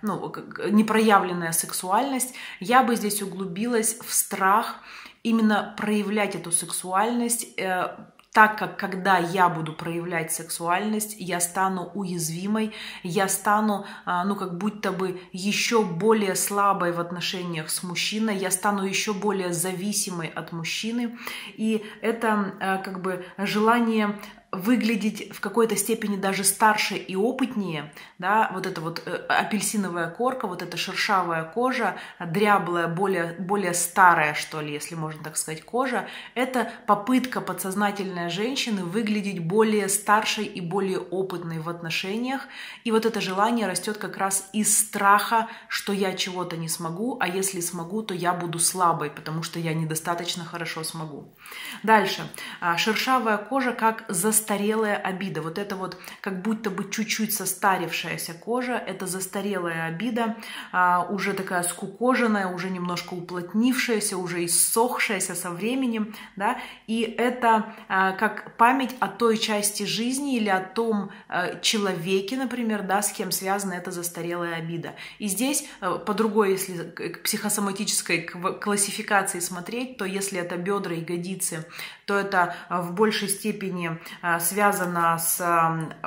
ну, 0.03 0.31
непроявленная 0.69 1.51
сексуальность. 1.51 2.35
Я 2.59 2.83
бы 2.83 2.95
здесь 2.95 3.23
углубилась 3.23 3.97
в 4.05 4.13
страх 4.13 4.75
именно 5.23 5.73
проявлять 5.77 6.35
эту 6.35 6.51
сексуальность, 6.51 7.47
э, 7.57 7.89
так 8.31 8.59
как 8.59 8.77
когда 8.77 9.17
я 9.17 9.50
буду 9.50 9.74
проявлять 9.74 10.31
сексуальность, 10.31 11.15
я 11.17 11.39
стану 11.39 11.91
уязвимой, 11.95 12.74
я 13.01 13.27
стану, 13.27 13.86
а, 14.05 14.24
ну, 14.24 14.36
как 14.36 14.57
будто 14.57 14.91
бы 14.91 15.19
еще 15.31 15.83
более 15.83 16.36
слабой 16.36 16.91
в 16.91 17.00
отношениях 17.00 17.69
с 17.69 17.81
мужчиной, 17.81 18.38
я 18.38 18.51
стану 18.51 18.83
еще 18.83 19.13
более 19.13 19.51
зависимой 19.51 20.27
от 20.27 20.51
мужчины. 20.51 21.17
И 21.55 21.83
это 22.01 22.53
а, 22.59 22.77
как 22.77 23.01
бы 23.01 23.25
желание 23.38 24.19
выглядеть 24.51 25.31
в 25.33 25.41
какой-то 25.41 25.75
степени 25.75 26.15
даже 26.15 26.43
старше 26.43 26.95
и 26.95 27.15
опытнее, 27.15 27.93
да, 28.17 28.49
вот 28.53 28.65
эта 28.65 28.81
вот 28.81 29.03
э, 29.05 29.11
апельсиновая 29.27 30.09
корка, 30.09 30.47
вот 30.47 30.63
эта 30.63 30.75
шершавая 30.75 31.43
кожа, 31.43 31.97
дряблая, 32.19 32.87
более, 32.87 33.35
более 33.37 33.75
старая, 33.75 34.33
что 34.33 34.61
ли, 34.61 34.73
если 34.73 34.95
можно 34.95 35.23
так 35.23 35.37
сказать, 35.37 35.63
кожа, 35.63 36.07
это 36.33 36.71
попытка 36.87 37.41
подсознательной 37.41 38.29
женщины 38.29 38.83
выглядеть 38.83 39.39
более 39.39 39.87
старшей 39.87 40.45
и 40.45 40.61
более 40.61 40.99
опытной 40.99 41.59
в 41.59 41.69
отношениях, 41.69 42.47
и 42.83 42.91
вот 42.91 43.05
это 43.05 43.21
желание 43.21 43.67
растет 43.67 43.97
как 43.97 44.17
раз 44.17 44.49
из 44.51 44.75
страха, 44.79 45.47
что 45.67 45.93
я 45.93 46.13
чего-то 46.13 46.57
не 46.57 46.69
смогу, 46.69 47.17
а 47.19 47.27
если 47.27 47.59
смогу, 47.59 48.01
то 48.01 48.15
я 48.15 48.33
буду 48.33 48.57
слабой, 48.57 49.11
потому 49.11 49.43
что 49.43 49.59
я 49.59 49.75
недостаточно 49.75 50.43
хорошо 50.43 50.83
смогу. 50.83 51.35
Дальше. 51.83 52.27
А, 52.61 52.77
шершавая 52.77 53.37
кожа 53.37 53.73
как 53.73 54.05
за 54.07 54.38
застарелая 54.39 54.96
обида. 54.96 55.41
Вот 55.41 55.58
это 55.58 55.75
вот 55.75 55.98
как 56.22 56.41
будто 56.41 56.69
бы 56.69 56.89
чуть-чуть 56.89 57.34
состарившаяся 57.34 58.34
кожа, 58.34 58.74
это 58.74 59.05
застарелая 59.05 59.88
обида, 59.88 60.38
а, 60.72 61.05
уже 61.10 61.34
такая 61.34 61.63
скукоженная, 61.63 62.48
уже 62.48 62.69
немножко 62.69 63.13
уплотнившаяся, 63.13 64.17
уже 64.17 64.46
иссохшаяся 64.46 65.36
со 65.36 65.51
временем, 65.51 66.15
да, 66.38 66.58
и 66.88 67.01
это 67.01 67.74
а, 67.89 68.13
как 68.13 68.55
память 68.58 68.96
о 69.00 69.08
той 69.08 69.38
части 69.38 69.84
жизни 69.84 70.38
или 70.38 70.50
о 70.50 70.62
том 70.62 71.12
а, 71.27 71.60
человеке, 71.60 72.38
например, 72.38 72.84
да, 72.84 73.01
с 73.01 73.12
кем 73.12 73.31
связана 73.31 73.74
эта 73.74 73.91
застарелая 73.91 74.55
обида. 74.55 74.96
И 75.19 75.27
здесь 75.27 75.65
а, 75.81 75.98
по 75.98 76.13
другой, 76.13 76.51
если 76.51 76.84
к 76.84 77.24
психосоматической 77.24 78.22
классификации 78.22 79.39
смотреть, 79.39 79.98
то 79.98 80.05
если 80.05 80.39
это 80.39 80.55
бедра, 80.55 80.93
ягодицы, 80.96 81.65
то 82.09 82.19
это 82.19 82.55
в 82.69 82.93
большей 82.93 83.29
степени 83.29 83.99
Э, 84.21 84.39
связано 84.39 85.17
с 85.17 85.41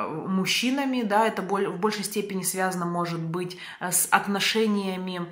мужчинами, 0.07 1.03
да, 1.03 1.27
это 1.27 1.43
в 1.43 1.79
большей 1.79 2.05
степени 2.05 2.43
связано, 2.43 2.87
может 2.87 3.21
быть, 3.21 3.59
э, 3.81 3.91
с 3.91 4.09
отношениями 4.11 5.27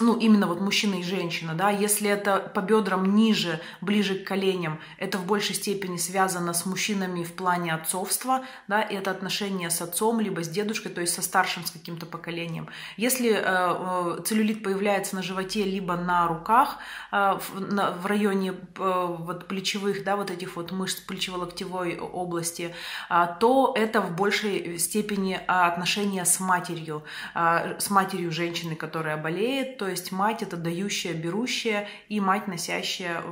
ну, 0.00 0.18
именно 0.18 0.48
вот 0.48 0.60
мужчина 0.60 0.96
и 0.96 1.02
женщина, 1.04 1.54
да, 1.54 1.70
если 1.70 2.10
это 2.10 2.40
по 2.52 2.58
бедрам 2.58 3.14
ниже, 3.14 3.60
ближе 3.80 4.16
к 4.16 4.26
коленям, 4.26 4.80
это 4.98 5.18
в 5.18 5.26
большей 5.26 5.54
степени 5.54 5.98
связано 5.98 6.52
с 6.52 6.66
мужчинами 6.66 7.22
в 7.22 7.32
плане 7.32 7.72
отцовства, 7.72 8.42
да, 8.66 8.82
и 8.82 8.96
это 8.96 9.12
отношения 9.12 9.70
с 9.70 9.80
отцом, 9.80 10.18
либо 10.18 10.42
с 10.42 10.48
дедушкой, 10.48 10.90
то 10.90 11.00
есть 11.00 11.14
со 11.14 11.22
старшим, 11.22 11.64
с 11.64 11.70
каким-то 11.70 12.06
поколением. 12.06 12.68
Если 12.96 13.30
э, 13.30 13.40
э 13.40 14.22
целлюлит 14.24 14.64
появляется 14.64 15.14
на 15.14 15.22
животе, 15.22 15.62
либо 15.62 15.94
на 15.96 16.26
руках, 16.26 16.78
э, 17.12 17.38
в, 17.38 17.60
на, 17.60 17.92
в 17.92 18.06
районе 18.06 18.50
э, 18.50 19.16
вот 19.18 19.46
плечевых, 19.46 20.02
да, 20.02 20.16
вот 20.16 20.32
этих 20.32 20.56
вот 20.56 20.72
мышц 20.72 21.00
плечево-локтевой 21.06 22.00
области, 22.00 22.74
э, 23.10 23.26
то 23.38 23.72
это 23.76 24.00
в 24.00 24.16
большей 24.16 24.76
степени 24.80 25.40
отношения 25.46 26.24
с 26.24 26.40
матерью, 26.40 27.04
э, 27.36 27.78
с 27.78 27.90
матерью 27.90 28.32
женщины, 28.32 28.74
которая 28.74 29.16
болеет, 29.16 29.83
то 29.84 29.90
есть 29.90 30.12
мать 30.12 30.42
это 30.42 30.56
дающая, 30.56 31.12
берущая, 31.12 31.88
и 32.08 32.18
мать 32.18 32.48
носящая, 32.48 33.22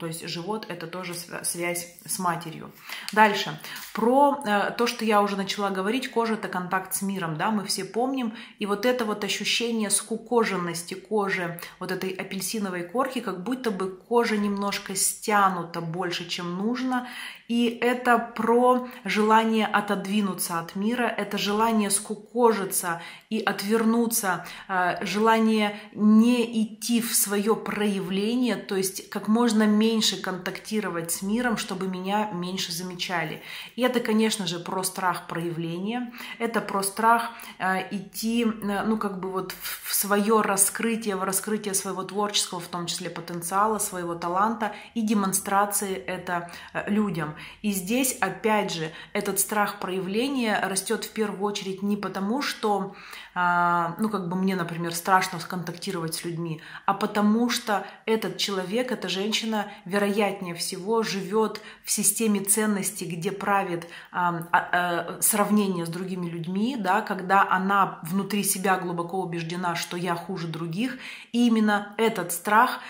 то 0.00 0.06
есть 0.06 0.28
живот 0.28 0.66
это 0.68 0.88
тоже 0.88 1.14
связь 1.14 1.94
с 2.04 2.18
матерью. 2.18 2.72
Дальше. 3.12 3.60
Про 3.92 4.42
э, 4.44 4.72
то, 4.76 4.88
что 4.88 5.04
я 5.04 5.22
уже 5.22 5.36
начала 5.36 5.70
говорить, 5.70 6.10
кожа 6.10 6.34
это 6.34 6.48
контакт 6.48 6.96
с 6.96 7.02
миром, 7.02 7.36
да, 7.36 7.52
мы 7.52 7.64
все 7.64 7.84
помним, 7.84 8.34
и 8.58 8.66
вот 8.66 8.86
это 8.86 9.04
вот 9.04 9.22
ощущение 9.22 9.88
скукоженности 9.88 10.94
кожи, 10.94 11.60
вот 11.78 11.92
этой 11.92 12.10
апельсиновой 12.10 12.82
корки, 12.82 13.20
как 13.20 13.44
будто 13.44 13.70
бы 13.70 13.88
кожа 13.88 14.36
немножко 14.36 14.96
стянута 14.96 15.80
больше, 15.80 16.28
чем 16.28 16.58
нужно, 16.58 17.06
и 17.46 17.66
это 17.68 18.18
про 18.18 18.88
желание 19.04 19.66
отодвинуться 19.66 20.58
от 20.58 20.74
мира, 20.74 21.04
это 21.04 21.38
желание 21.38 21.90
скукожиться 21.90 23.00
и 23.34 23.42
отвернуться, 23.42 24.46
э, 24.68 25.04
желание 25.04 25.80
не 25.92 26.62
идти 26.62 27.00
в 27.00 27.14
свое 27.14 27.56
проявление, 27.56 28.54
то 28.54 28.76
есть 28.76 29.10
как 29.10 29.26
можно 29.26 29.66
меньше 29.66 30.22
контактировать 30.22 31.10
с 31.10 31.22
миром, 31.22 31.56
чтобы 31.56 31.88
меня 31.88 32.30
меньше 32.32 32.72
замечали. 32.72 33.42
И 33.74 33.82
это, 33.82 33.98
конечно 33.98 34.46
же, 34.46 34.60
про 34.60 34.84
страх 34.84 35.26
проявления, 35.26 36.12
это 36.38 36.60
про 36.60 36.82
страх 36.84 37.30
э, 37.58 37.88
идти, 37.90 38.44
э, 38.44 38.84
ну, 38.84 38.98
как 38.98 39.18
бы 39.18 39.30
вот 39.32 39.52
в 39.82 39.92
свое 39.92 40.40
раскрытие, 40.40 41.16
в 41.16 41.24
раскрытие 41.24 41.74
своего 41.74 42.04
творческого, 42.04 42.60
в 42.60 42.68
том 42.68 42.86
числе 42.86 43.10
потенциала, 43.10 43.78
своего 43.78 44.14
таланта 44.14 44.76
и 44.94 45.00
демонстрации 45.00 45.96
это 45.96 46.52
людям. 46.86 47.34
И 47.62 47.72
здесь, 47.72 48.16
опять 48.20 48.72
же, 48.72 48.92
этот 49.12 49.40
страх 49.40 49.80
проявления 49.80 50.60
растет 50.62 51.04
в 51.04 51.10
первую 51.10 51.42
очередь 51.42 51.82
не 51.82 51.96
потому, 51.96 52.42
что, 52.44 52.84
а, 52.84 52.94
ну, 53.34 54.08
как 54.08 54.28
бы 54.28 54.36
мне, 54.36 54.54
например, 54.54 54.94
страшно 54.94 55.38
контактировать 55.40 56.14
с 56.14 56.24
людьми, 56.24 56.60
а 56.86 56.94
потому 56.94 57.50
что 57.50 57.86
этот 58.06 58.38
человек, 58.38 58.92
эта 58.92 59.08
женщина, 59.08 59.66
вероятнее 59.84 60.54
всего, 60.54 61.02
живет 61.02 61.60
в 61.84 61.90
системе 61.90 62.40
ценностей, 62.40 63.06
где 63.06 63.32
правит 63.32 63.88
а, 64.12 64.46
а, 64.52 65.18
сравнение 65.20 65.86
с 65.86 65.88
другими 65.88 66.26
людьми, 66.26 66.76
да, 66.78 67.00
когда 67.00 67.48
она 67.48 67.98
внутри 68.02 68.44
себя 68.44 68.78
глубоко 68.78 69.20
убеждена, 69.20 69.74
что 69.74 69.96
я 69.96 70.14
хуже 70.14 70.46
других, 70.46 70.98
и 71.32 71.46
именно 71.48 71.94
этот 71.96 72.32
страх 72.32 72.80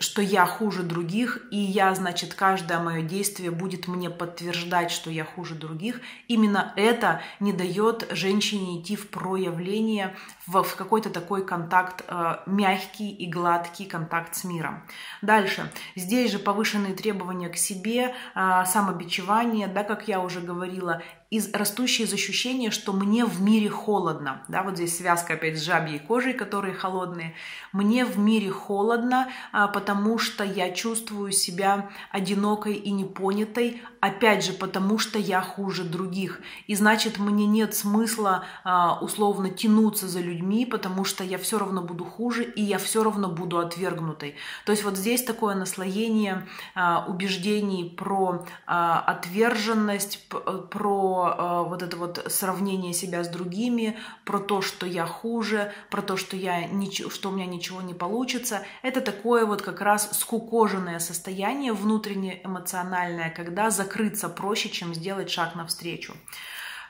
что 0.00 0.22
я 0.22 0.46
хуже 0.46 0.82
других, 0.82 1.40
и 1.50 1.56
я, 1.56 1.94
значит, 1.94 2.34
каждое 2.34 2.78
мое 2.78 3.02
действие 3.02 3.50
будет 3.50 3.88
мне 3.88 4.10
подтверждать, 4.10 4.90
что 4.90 5.10
я 5.10 5.24
хуже 5.24 5.54
других. 5.54 6.00
Именно 6.26 6.72
это 6.76 7.22
не 7.40 7.52
дает 7.52 8.06
женщине 8.10 8.80
идти 8.80 8.96
в 8.96 9.08
проявление, 9.08 10.14
в, 10.48 10.74
какой-то 10.76 11.10
такой 11.10 11.44
контакт, 11.44 12.04
э, 12.08 12.36
мягкий 12.46 13.10
и 13.10 13.30
гладкий 13.30 13.86
контакт 13.86 14.34
с 14.34 14.44
миром. 14.44 14.82
Дальше. 15.22 15.70
Здесь 15.94 16.32
же 16.32 16.38
повышенные 16.38 16.94
требования 16.94 17.48
к 17.48 17.56
себе, 17.56 18.14
э, 18.34 18.64
самобичевание, 18.66 19.68
да, 19.68 19.84
как 19.84 20.08
я 20.08 20.20
уже 20.20 20.40
говорила, 20.40 21.02
из, 21.30 21.52
растущие 21.52 22.06
из 22.06 22.12
ощущения, 22.14 22.70
что 22.70 22.94
мне 22.94 23.26
в 23.26 23.42
мире 23.42 23.68
холодно. 23.68 24.42
Да, 24.48 24.62
вот 24.62 24.76
здесь 24.76 24.96
связка 24.96 25.34
опять 25.34 25.58
с 25.58 25.62
жабьей 25.62 25.98
кожей, 25.98 26.32
которые 26.32 26.72
холодные. 26.72 27.34
Мне 27.72 28.06
в 28.06 28.18
мире 28.18 28.50
холодно, 28.50 29.28
а, 29.52 29.68
потому 29.68 30.18
что 30.18 30.42
я 30.42 30.70
чувствую 30.70 31.32
себя 31.32 31.90
одинокой 32.10 32.74
и 32.74 32.90
непонятой, 32.90 33.82
опять 34.00 34.42
же, 34.42 34.54
потому 34.54 34.98
что 34.98 35.18
я 35.18 35.42
хуже 35.42 35.84
других. 35.84 36.40
И 36.66 36.74
значит, 36.74 37.18
мне 37.18 37.46
нет 37.46 37.74
смысла 37.74 38.44
а, 38.64 38.98
условно 39.00 39.50
тянуться 39.50 40.08
за 40.08 40.20
людьми, 40.20 40.37
потому 40.64 41.04
что 41.04 41.24
я 41.24 41.38
все 41.38 41.58
равно 41.58 41.82
буду 41.82 42.04
хуже, 42.04 42.44
и 42.44 42.62
я 42.62 42.78
все 42.78 43.02
равно 43.02 43.28
буду 43.28 43.58
отвергнутой. 43.58 44.36
То 44.64 44.72
есть 44.72 44.84
вот 44.84 44.96
здесь 44.96 45.22
такое 45.22 45.54
наслоение 45.54 46.46
а, 46.74 47.04
убеждений 47.08 47.94
про 47.96 48.44
отверженность, 48.66 50.28
про 50.70 51.34
э, 51.36 51.68
вот 51.68 51.82
это 51.82 51.96
вот 51.96 52.24
сравнение 52.28 52.92
себя 52.92 53.24
с 53.24 53.28
другими, 53.28 53.96
про 54.24 54.38
то, 54.38 54.60
что 54.60 54.86
я 54.86 55.06
хуже, 55.06 55.72
про 55.90 56.02
то, 56.02 56.16
что, 56.16 56.36
я 56.36 56.66
ничего, 56.66 57.10
что 57.10 57.30
у 57.30 57.32
меня 57.32 57.46
ничего 57.46 57.80
не 57.80 57.94
получится. 57.94 58.62
Это 58.82 59.00
такое 59.00 59.46
вот 59.46 59.62
как 59.62 59.80
раз 59.80 60.10
скукоженное 60.18 60.98
состояние 60.98 61.72
внутренне 61.72 62.40
эмоциональное, 62.44 63.30
когда 63.30 63.70
закрыться 63.70 64.28
проще, 64.28 64.68
чем 64.68 64.94
сделать 64.94 65.30
шаг 65.30 65.54
навстречу. 65.54 66.14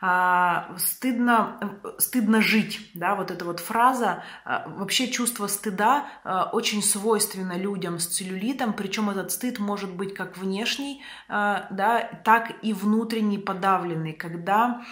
А, 0.00 0.74
стыдно, 0.78 1.80
стыдно 1.98 2.40
жить, 2.40 2.90
да, 2.94 3.16
вот 3.16 3.30
эта 3.30 3.44
вот 3.44 3.58
фраза. 3.58 4.22
А, 4.44 4.68
вообще 4.68 5.08
чувство 5.08 5.48
стыда 5.48 6.06
а, 6.22 6.50
очень 6.52 6.82
свойственно 6.82 7.56
людям 7.56 7.98
с 7.98 8.06
целлюлитом, 8.06 8.74
причем 8.74 9.10
этот 9.10 9.32
стыд 9.32 9.58
может 9.58 9.90
быть 9.90 10.14
как 10.14 10.38
внешний, 10.38 11.02
да, 11.28 12.10
так 12.24 12.52
и 12.62 12.72
внутренний 12.72 13.38
подавленный, 13.38 14.12
когда 14.12 14.82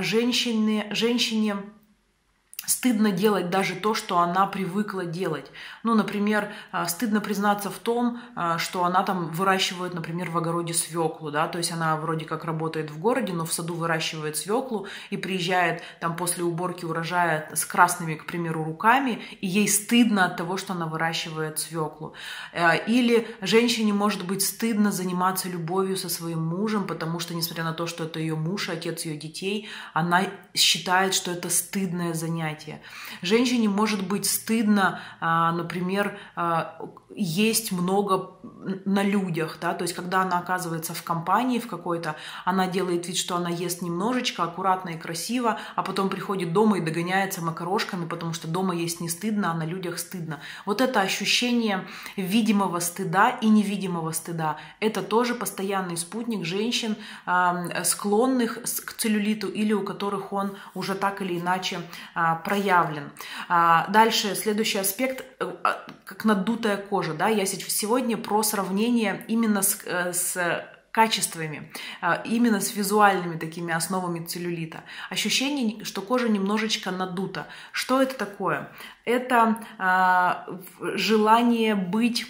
женщины, 0.00 0.86
женщине 0.90 1.56
стыдно 2.68 3.10
делать 3.10 3.48
даже 3.48 3.74
то, 3.74 3.94
что 3.94 4.18
она 4.18 4.46
привыкла 4.46 5.06
делать. 5.06 5.50
Ну, 5.82 5.94
например, 5.94 6.52
а, 6.70 6.86
стыдно 6.86 7.20
признаться 7.20 7.70
в 7.70 7.78
том, 7.78 8.20
а, 8.36 8.58
что 8.58 8.84
она 8.84 9.02
там 9.02 9.30
выращивает, 9.30 9.94
например, 9.94 10.30
в 10.30 10.36
огороде 10.36 10.74
свеклу, 10.74 11.30
да, 11.30 11.48
то 11.48 11.56
есть 11.56 11.72
она 11.72 11.96
вроде 11.96 12.26
как 12.26 12.44
работает 12.44 12.90
в 12.90 13.00
городе, 13.00 13.32
но 13.32 13.46
в 13.46 13.52
саду 13.54 13.74
выращивает 13.74 14.36
свеклу 14.36 14.86
и 15.08 15.16
приезжает 15.16 15.82
там 16.00 16.14
после 16.14 16.44
уборки 16.44 16.84
урожая 16.84 17.50
с 17.54 17.64
красными, 17.64 18.14
к 18.16 18.26
примеру, 18.26 18.62
руками, 18.64 19.22
и 19.40 19.46
ей 19.46 19.66
стыдно 19.66 20.26
от 20.26 20.36
того, 20.36 20.58
что 20.58 20.74
она 20.74 20.86
выращивает 20.86 21.58
свеклу. 21.58 22.12
Э, 22.52 22.84
или 22.86 23.26
женщине 23.40 23.94
может 23.94 24.26
быть 24.26 24.42
стыдно 24.42 24.92
заниматься 24.92 25.48
любовью 25.48 25.96
со 25.96 26.10
своим 26.10 26.42
мужем, 26.42 26.86
потому 26.86 27.18
что, 27.18 27.34
несмотря 27.34 27.64
на 27.64 27.72
то, 27.72 27.86
что 27.86 28.04
это 28.04 28.20
ее 28.20 28.36
муж, 28.36 28.68
отец 28.68 29.06
ее 29.06 29.16
детей, 29.16 29.70
она 29.94 30.24
считает, 30.52 31.14
что 31.14 31.30
это 31.30 31.48
стыдное 31.48 32.12
занятие 32.12 32.57
занятие. 32.58 32.80
Женщине 33.22 33.68
может 33.68 34.06
быть 34.06 34.26
стыдно, 34.26 35.00
а, 35.20 35.52
например, 35.52 36.18
а, 36.36 36.78
есть 37.14 37.72
много 37.72 38.32
на 38.84 39.02
людях, 39.02 39.58
да, 39.60 39.74
то 39.74 39.82
есть 39.82 39.94
когда 39.94 40.22
она 40.22 40.38
оказывается 40.38 40.94
в 40.94 41.02
компании 41.02 41.58
в 41.58 41.66
какой-то, 41.66 42.16
она 42.44 42.66
делает 42.66 43.06
вид, 43.06 43.16
что 43.16 43.36
она 43.36 43.48
ест 43.48 43.82
немножечко, 43.82 44.42
аккуратно 44.42 44.90
и 44.90 44.98
красиво, 44.98 45.58
а 45.74 45.82
потом 45.82 46.10
приходит 46.10 46.52
дома 46.52 46.78
и 46.78 46.80
догоняется 46.80 47.40
макарошками, 47.40 48.06
потому 48.06 48.34
что 48.34 48.46
дома 48.46 48.74
есть 48.74 49.00
не 49.00 49.08
стыдно, 49.08 49.50
а 49.50 49.54
на 49.54 49.64
людях 49.64 49.98
стыдно. 49.98 50.40
Вот 50.66 50.80
это 50.80 51.00
ощущение 51.00 51.86
видимого 52.16 52.80
стыда 52.80 53.30
и 53.30 53.48
невидимого 53.48 54.12
стыда, 54.12 54.58
это 54.80 55.02
тоже 55.02 55.34
постоянный 55.34 55.96
спутник 55.96 56.44
женщин, 56.44 56.96
склонных 57.84 58.62
к 58.62 58.92
целлюлиту 58.92 59.48
или 59.48 59.72
у 59.72 59.82
которых 59.82 60.32
он 60.32 60.56
уже 60.74 60.94
так 60.94 61.22
или 61.22 61.38
иначе 61.38 61.80
а, 62.14 62.36
проявлен. 62.36 63.10
А, 63.48 63.86
дальше, 63.88 64.34
следующий 64.34 64.78
аспект, 64.78 65.24
э, 65.40 65.52
а, 65.64 65.86
как 66.08 66.24
надутая 66.24 66.78
кожа. 66.78 67.12
Да? 67.12 67.28
Я 67.28 67.44
сегодня 67.44 68.16
про 68.16 68.42
сравнение 68.42 69.24
именно 69.28 69.60
с, 69.60 69.78
э, 69.84 70.14
с 70.14 70.64
качествами, 70.90 71.70
а, 72.00 72.22
именно 72.24 72.60
с 72.60 72.74
визуальными 72.74 73.38
такими 73.38 73.74
основами 73.74 74.24
целлюлита. 74.24 74.84
Ощущение, 75.10 75.84
что 75.84 76.00
кожа 76.00 76.30
немножечко 76.30 76.90
надута. 76.90 77.46
Что 77.72 78.00
это 78.00 78.14
такое? 78.14 78.72
Это 79.08 80.44
желание 80.94 81.74
быть 81.74 82.26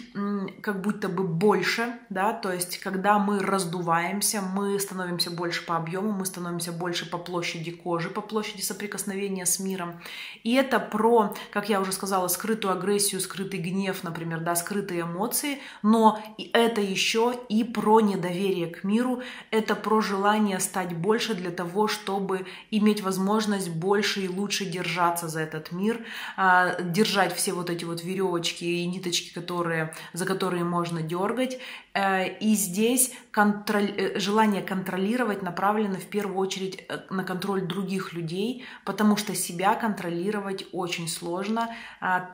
как 0.61 0.79
будто 0.79 1.09
бы 1.09 1.23
больше, 1.23 1.99
да, 2.09 2.31
то 2.31 2.53
есть 2.53 2.77
когда 2.79 3.19
мы 3.19 3.39
раздуваемся, 3.39 4.41
мы 4.41 4.79
становимся 4.79 5.29
больше 5.29 5.65
по 5.65 5.75
объему, 5.75 6.13
мы 6.13 6.25
становимся 6.25 6.71
больше 6.71 7.09
по 7.09 7.17
площади 7.17 7.71
кожи, 7.71 8.09
по 8.09 8.21
площади 8.21 8.61
соприкосновения 8.61 9.45
с 9.45 9.59
миром. 9.59 9.99
И 10.43 10.53
это 10.53 10.79
про, 10.79 11.35
как 11.51 11.67
я 11.67 11.81
уже 11.81 11.91
сказала, 11.91 12.29
скрытую 12.29 12.73
агрессию, 12.73 13.19
скрытый 13.19 13.59
гнев, 13.59 14.01
например, 14.05 14.39
да, 14.39 14.55
скрытые 14.55 15.01
эмоции, 15.01 15.59
но 15.83 16.23
это 16.53 16.79
еще 16.79 17.33
и 17.49 17.65
про 17.65 17.99
недоверие 17.99 18.67
к 18.67 18.85
миру, 18.85 19.21
это 19.51 19.75
про 19.75 19.99
желание 19.99 20.61
стать 20.61 20.95
больше 20.95 21.33
для 21.33 21.51
того, 21.51 21.89
чтобы 21.89 22.45
иметь 22.71 23.01
возможность 23.01 23.69
больше 23.69 24.21
и 24.21 24.29
лучше 24.29 24.63
держаться 24.63 25.27
за 25.27 25.41
этот 25.41 25.73
мир, 25.73 26.05
а, 26.37 26.68
держать 26.81 27.35
все 27.35 27.53
вот 27.53 27.69
эти 27.69 27.85
вот 27.85 28.03
веревочки 28.03 28.63
и 28.63 28.85
ниточки, 28.85 29.33
которые, 29.33 29.93
за 30.13 30.25
которые 30.25 30.63
можно 30.63 31.01
дергать. 31.01 31.59
Э, 31.93 32.37
и 32.39 32.55
здесь 32.55 33.11
контроль, 33.31 33.91
э, 33.91 34.19
желание 34.19 34.61
контролировать 34.61 35.41
направлено 35.41 35.95
в 35.95 36.05
первую 36.05 36.37
очередь 36.37 36.83
э, 36.87 36.99
на 37.09 37.23
контроль 37.23 37.61
других 37.61 38.13
людей, 38.13 38.65
потому 38.85 39.17
что 39.17 39.35
себя 39.35 39.75
контролировать 39.75 40.65
очень 40.71 41.07
сложно 41.07 41.69
а, 42.01 42.29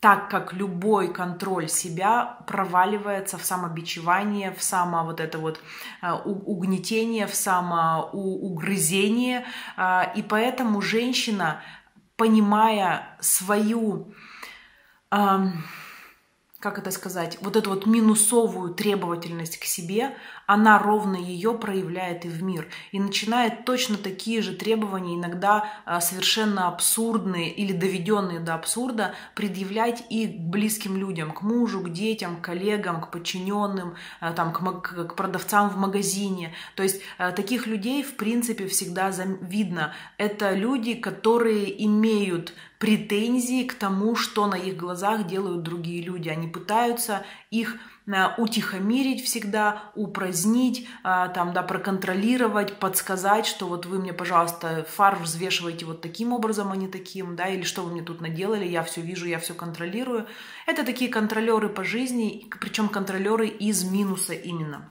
так 0.00 0.30
как 0.30 0.54
любой 0.54 1.12
контроль 1.12 1.68
себя 1.68 2.38
проваливается 2.46 3.36
в 3.36 3.44
самобичевание, 3.44 4.52
в 4.52 4.62
само 4.62 5.04
вот 5.04 5.20
это 5.20 5.38
вот 5.38 5.60
угнетение, 6.24 7.26
в 7.26 7.34
самоугрызение. 7.34 9.44
А, 9.76 10.10
и 10.16 10.22
поэтому 10.22 10.80
женщина, 10.80 11.60
понимая 12.20 13.16
свою 13.20 14.12
как 16.60 16.78
это 16.78 16.90
сказать, 16.90 17.38
вот 17.40 17.56
эту 17.56 17.70
вот 17.70 17.86
минусовую 17.86 18.74
требовательность 18.74 19.58
к 19.58 19.64
себе, 19.64 20.14
она 20.52 20.80
ровно 20.80 21.14
ее 21.14 21.54
проявляет 21.54 22.24
и 22.24 22.28
в 22.28 22.42
мир. 22.42 22.66
И 22.90 22.98
начинает 22.98 23.64
точно 23.64 23.96
такие 23.96 24.42
же 24.42 24.52
требования, 24.52 25.14
иногда 25.14 25.70
а, 25.84 26.00
совершенно 26.00 26.66
абсурдные 26.66 27.52
или 27.52 27.72
доведенные 27.72 28.40
до 28.40 28.54
абсурда, 28.54 29.14
предъявлять 29.36 30.02
и 30.10 30.26
к 30.26 30.40
близким 30.40 30.96
людям, 30.96 31.30
к 31.30 31.42
мужу, 31.42 31.80
к 31.82 31.92
детям, 31.92 32.38
к 32.38 32.44
коллегам, 32.44 33.00
к 33.00 33.12
подчиненным, 33.12 33.94
а, 34.18 34.32
там, 34.32 34.52
к, 34.52 34.80
к 34.80 35.14
продавцам 35.14 35.70
в 35.70 35.76
магазине. 35.76 36.52
То 36.74 36.82
есть 36.82 37.00
а, 37.16 37.30
таких 37.30 37.68
людей, 37.68 38.02
в 38.02 38.16
принципе, 38.16 38.66
всегда 38.66 39.12
видно. 39.40 39.94
Это 40.18 40.52
люди, 40.52 40.94
которые 40.94 41.86
имеют 41.86 42.54
претензии 42.80 43.64
к 43.64 43.74
тому, 43.74 44.16
что 44.16 44.48
на 44.48 44.56
их 44.56 44.76
глазах 44.76 45.28
делают 45.28 45.62
другие 45.62 46.02
люди. 46.02 46.28
Они 46.28 46.48
пытаются 46.48 47.24
их 47.50 47.76
утихомирить 48.38 49.24
всегда, 49.24 49.84
упразднить, 49.94 50.88
э, 51.04 51.28
там, 51.34 51.52
да, 51.52 51.62
проконтролировать, 51.62 52.78
подсказать, 52.78 53.46
что 53.46 53.66
вот 53.66 53.86
вы 53.86 53.98
мне, 53.98 54.12
пожалуйста, 54.12 54.84
фар 54.88 55.16
взвешиваете 55.16 55.86
вот 55.86 56.00
таким 56.00 56.32
образом, 56.32 56.72
а 56.72 56.76
не 56.76 56.88
таким, 56.88 57.36
да, 57.36 57.48
или 57.48 57.62
что 57.62 57.82
вы 57.82 57.92
мне 57.92 58.02
тут 58.02 58.20
наделали, 58.20 58.66
я 58.66 58.82
все 58.82 59.00
вижу, 59.00 59.26
я 59.26 59.38
все 59.38 59.54
контролирую. 59.54 60.26
Это 60.66 60.84
такие 60.84 61.10
контролеры 61.10 61.68
по 61.68 61.84
жизни, 61.84 62.48
причем 62.60 62.88
контролеры 62.88 63.46
из 63.46 63.84
минуса 63.84 64.34
именно. 64.34 64.90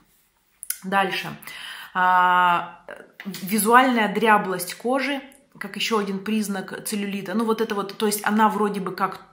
Дальше. 0.84 1.28
А, 1.92 2.84
визуальная 3.24 4.12
дряблость 4.12 4.74
кожи 4.74 5.20
как 5.60 5.76
еще 5.76 6.00
один 6.00 6.24
признак 6.24 6.84
целлюлита. 6.84 7.34
Ну 7.34 7.44
вот 7.44 7.60
это 7.60 7.74
вот, 7.74 7.96
то 7.96 8.06
есть 8.06 8.26
она 8.26 8.48
вроде 8.48 8.80
бы 8.80 8.92
как, 8.92 9.26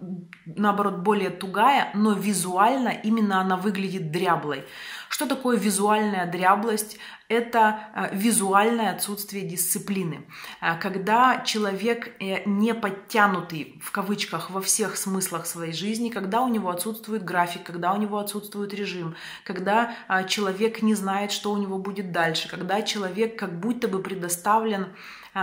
наоборот, 0.46 0.98
более 0.98 1.30
тугая, 1.30 1.90
но 1.96 2.14
визуально 2.14 2.90
именно 2.90 3.42
она 3.42 3.56
выглядит 3.56 4.12
дряблой. 4.12 4.66
Что 5.10 5.26
такое 5.26 5.58
визуальная 5.58 6.30
дряблость? 6.30 7.00
Это 7.30 7.80
э, 7.94 8.16
визуальное 8.16 8.92
отсутствие 8.92 9.44
дисциплины. 9.44 10.26
Э, 10.62 10.78
когда 10.80 11.42
человек 11.44 12.16
э, 12.22 12.44
не 12.46 12.74
подтянутый, 12.74 13.82
в 13.84 13.92
кавычках, 13.92 14.50
во 14.50 14.62
всех 14.62 14.96
смыслах 14.96 15.46
своей 15.46 15.74
жизни, 15.74 16.10
когда 16.10 16.42
у 16.42 16.48
него 16.48 16.70
отсутствует 16.70 17.26
график, 17.26 17.64
когда 17.64 17.92
у 17.92 17.98
него 17.98 18.18
отсутствует 18.20 18.74
режим, 18.74 19.16
когда 19.44 19.94
человек 20.28 20.82
не 20.82 20.96
знает, 20.96 21.32
что 21.34 21.52
у 21.52 21.58
него 21.58 21.78
будет 21.78 22.14
дальше, 22.14 22.48
когда 22.48 22.82
человек 22.82 23.38
как 23.38 23.60
будто 23.60 23.88
бы 23.88 24.00
предоставлен 24.00 24.88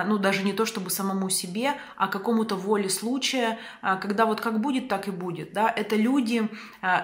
ну, 0.07 0.19
даже 0.19 0.43
не 0.43 0.53
то 0.53 0.67
чтобы 0.67 0.91
самому 0.91 1.31
себе, 1.31 1.75
а 1.97 2.09
какому-то 2.09 2.57
воле 2.57 2.89
случая, 2.89 3.61
когда 3.81 4.27
вот 4.27 4.41
как 4.41 4.61
будет, 4.61 4.89
так 4.89 5.07
и 5.07 5.13
будет, 5.13 5.53
да, 5.53 5.71
это 5.71 5.95
люди 5.95 6.49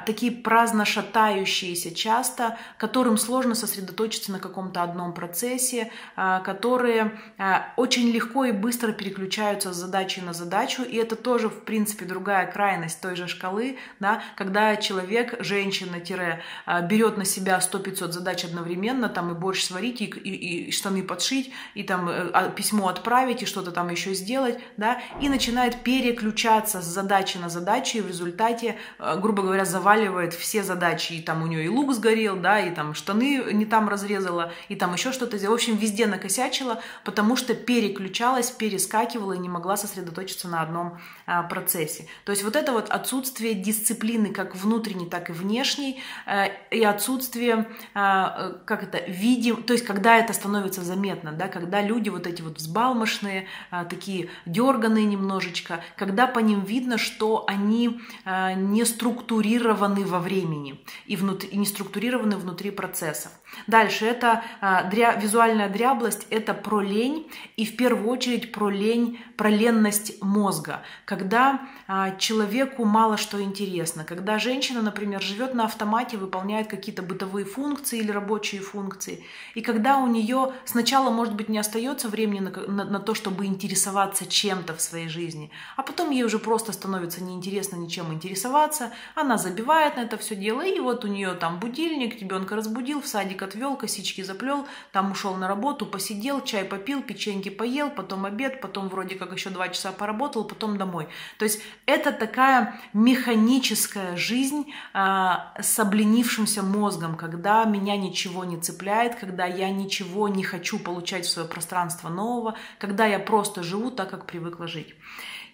такие 0.06 0.32
праздно 0.32 0.84
шатающиеся 0.84 1.94
часто, 1.94 2.58
которым 2.78 3.16
сложно 3.16 3.54
сосредоточиться 3.54 4.32
на 4.32 4.40
каком-то 4.40 4.69
одном 4.76 5.12
процессе, 5.12 5.90
а, 6.16 6.40
которые 6.40 7.18
а, 7.38 7.72
очень 7.76 8.10
легко 8.10 8.44
и 8.44 8.52
быстро 8.52 8.92
переключаются 8.92 9.72
с 9.72 9.76
задачи 9.76 10.20
на 10.20 10.32
задачу, 10.32 10.82
и 10.82 10.96
это 10.96 11.16
тоже, 11.16 11.48
в 11.48 11.64
принципе, 11.64 12.04
другая 12.04 12.50
крайность 12.50 13.00
той 13.00 13.16
же 13.16 13.28
шкалы, 13.28 13.78
да, 13.98 14.22
когда 14.36 14.76
человек, 14.76 15.36
женщина, 15.40 16.00
тире, 16.00 16.42
а, 16.66 16.80
берет 16.82 17.16
на 17.16 17.24
себя 17.24 17.58
100-500 17.58 18.12
задач 18.12 18.44
одновременно, 18.44 19.08
там 19.08 19.30
и 19.30 19.34
борщ 19.34 19.64
сварить, 19.64 20.00
и, 20.00 20.06
и, 20.06 20.68
и 20.68 20.70
штаны 20.72 21.02
подшить, 21.02 21.52
и 21.74 21.82
там 21.82 22.08
э, 22.08 22.52
письмо 22.54 22.88
отправить, 22.88 23.42
и 23.42 23.46
что-то 23.46 23.70
там 23.70 23.90
еще 23.90 24.14
сделать, 24.14 24.58
да, 24.76 25.00
и 25.20 25.28
начинает 25.28 25.82
переключаться 25.82 26.80
с 26.80 26.84
задачи 26.84 27.38
на 27.38 27.48
задачу, 27.48 27.98
и 27.98 28.00
в 28.00 28.08
результате, 28.08 28.76
грубо 28.98 29.42
говоря, 29.42 29.64
заваливает 29.64 30.34
все 30.34 30.62
задачи, 30.62 31.14
и 31.14 31.22
там 31.22 31.42
у 31.42 31.46
нее 31.46 31.64
и 31.64 31.68
лук 31.68 31.92
сгорел, 31.94 32.36
да, 32.36 32.60
и 32.60 32.70
там 32.74 32.94
штаны 32.94 33.52
не 33.52 33.66
там 33.66 33.88
разрезала, 33.88 34.52
и 34.68 34.76
там 34.76 34.92
еще 34.94 35.12
что-то 35.12 35.38
сделала. 35.38 35.56
В 35.56 35.60
общем, 35.60 35.76
везде 35.76 36.06
накосячила, 36.06 36.82
потому 37.04 37.36
что 37.36 37.54
переключалась, 37.54 38.50
перескакивала 38.50 39.32
и 39.32 39.38
не 39.38 39.48
могла 39.48 39.76
сосредоточиться 39.76 40.48
на 40.48 40.62
одном 40.62 40.98
а, 41.26 41.42
процессе. 41.42 42.06
То 42.24 42.32
есть 42.32 42.44
вот 42.44 42.56
это 42.56 42.72
вот 42.72 42.90
отсутствие 42.90 43.54
дисциплины 43.54 44.32
как 44.32 44.56
внутренней, 44.56 45.06
так 45.06 45.30
и 45.30 45.32
внешней, 45.32 46.02
а, 46.26 46.46
и 46.70 46.82
отсутствие, 46.82 47.68
а, 47.94 48.60
как 48.64 48.82
это, 48.82 48.98
видим, 49.06 49.62
то 49.62 49.72
есть 49.72 49.84
когда 49.84 50.16
это 50.16 50.32
становится 50.32 50.82
заметно, 50.82 51.32
да, 51.32 51.48
когда 51.48 51.82
люди 51.82 52.08
вот 52.08 52.26
эти 52.26 52.42
вот 52.42 52.58
взбалмошные, 52.58 53.46
а, 53.70 53.84
такие 53.84 54.28
дерганые 54.46 55.04
немножечко, 55.04 55.82
когда 55.96 56.26
по 56.26 56.38
ним 56.38 56.62
видно, 56.62 56.98
что 56.98 57.44
они 57.46 58.00
а, 58.24 58.54
не 58.54 58.84
структурированы 58.84 60.04
во 60.04 60.18
времени 60.18 60.80
и, 61.06 61.16
внутри, 61.16 61.48
и 61.48 61.56
не 61.56 61.66
структурированы 61.66 62.36
внутри 62.36 62.70
процессов. 62.70 63.32
Дальше 63.66 64.06
это 64.06 64.44
а, 64.60 64.84
дря, 64.84 65.14
визуальная 65.14 65.68
дряблость, 65.68 66.26
это 66.30 66.54
про 66.54 66.80
лень 66.80 67.30
и 67.56 67.64
в 67.64 67.76
первую 67.76 68.08
очередь 68.08 68.52
про 68.52 68.70
лень, 68.70 69.18
про 69.36 69.50
ленность 69.50 70.22
мозга, 70.22 70.82
когда 71.04 71.60
а, 71.86 72.16
человеку 72.16 72.84
мало 72.84 73.16
что 73.16 73.42
интересно, 73.42 74.04
когда 74.04 74.38
женщина, 74.38 74.82
например, 74.82 75.22
живет 75.22 75.54
на 75.54 75.64
автомате, 75.64 76.16
выполняет 76.16 76.68
какие-то 76.68 77.02
бытовые 77.02 77.44
функции 77.44 77.98
или 77.98 78.10
рабочие 78.10 78.60
функции, 78.60 79.24
и 79.54 79.60
когда 79.60 79.98
у 79.98 80.06
нее 80.06 80.52
сначала, 80.64 81.10
может 81.10 81.34
быть, 81.34 81.48
не 81.48 81.58
остается 81.58 82.08
времени 82.08 82.40
на, 82.40 82.50
на, 82.50 82.84
на 82.84 83.00
то, 83.00 83.14
чтобы 83.14 83.46
интересоваться 83.46 84.26
чем-то 84.26 84.74
в 84.74 84.80
своей 84.80 85.08
жизни, 85.08 85.50
а 85.76 85.82
потом 85.82 86.10
ей 86.10 86.24
уже 86.24 86.38
просто 86.38 86.72
становится 86.72 87.22
неинтересно 87.22 87.76
ничем 87.76 88.12
интересоваться, 88.12 88.92
она 89.14 89.38
забивает 89.38 89.96
на 89.96 90.00
это 90.00 90.16
все 90.16 90.36
дело, 90.36 90.62
и 90.62 90.78
вот 90.80 91.04
у 91.04 91.08
нее 91.08 91.34
там 91.34 91.58
будильник, 91.58 92.20
ребенка 92.20 92.56
разбудил, 92.56 93.00
в 93.00 93.06
садик 93.06 93.42
отвел, 93.42 93.76
косички 93.76 94.22
заплел, 94.40 94.66
там 94.92 95.12
ушел 95.12 95.34
на 95.36 95.48
работу, 95.48 95.86
посидел, 95.86 96.42
чай 96.42 96.64
попил, 96.64 97.02
печеньки 97.02 97.50
поел, 97.50 97.90
потом 97.90 98.24
обед, 98.24 98.60
потом 98.60 98.88
вроде 98.88 99.14
как 99.16 99.32
еще 99.32 99.50
два 99.50 99.68
часа 99.68 99.92
поработал, 99.92 100.44
потом 100.44 100.78
домой. 100.78 101.08
То 101.38 101.44
есть 101.44 101.60
это 101.86 102.12
такая 102.12 102.80
механическая 102.92 104.16
жизнь 104.16 104.72
а, 104.92 105.52
с 105.60 105.78
обленившимся 105.78 106.62
мозгом, 106.62 107.16
когда 107.16 107.64
меня 107.64 107.96
ничего 107.96 108.44
не 108.44 108.58
цепляет, 108.58 109.16
когда 109.16 109.46
я 109.46 109.70
ничего 109.70 110.28
не 110.28 110.42
хочу 110.42 110.78
получать 110.78 111.26
в 111.26 111.30
свое 111.30 111.48
пространство 111.48 112.08
нового, 112.08 112.54
когда 112.78 113.06
я 113.06 113.18
просто 113.18 113.62
живу 113.62 113.90
так, 113.90 114.10
как 114.10 114.26
привыкла 114.26 114.66
жить. 114.66 114.94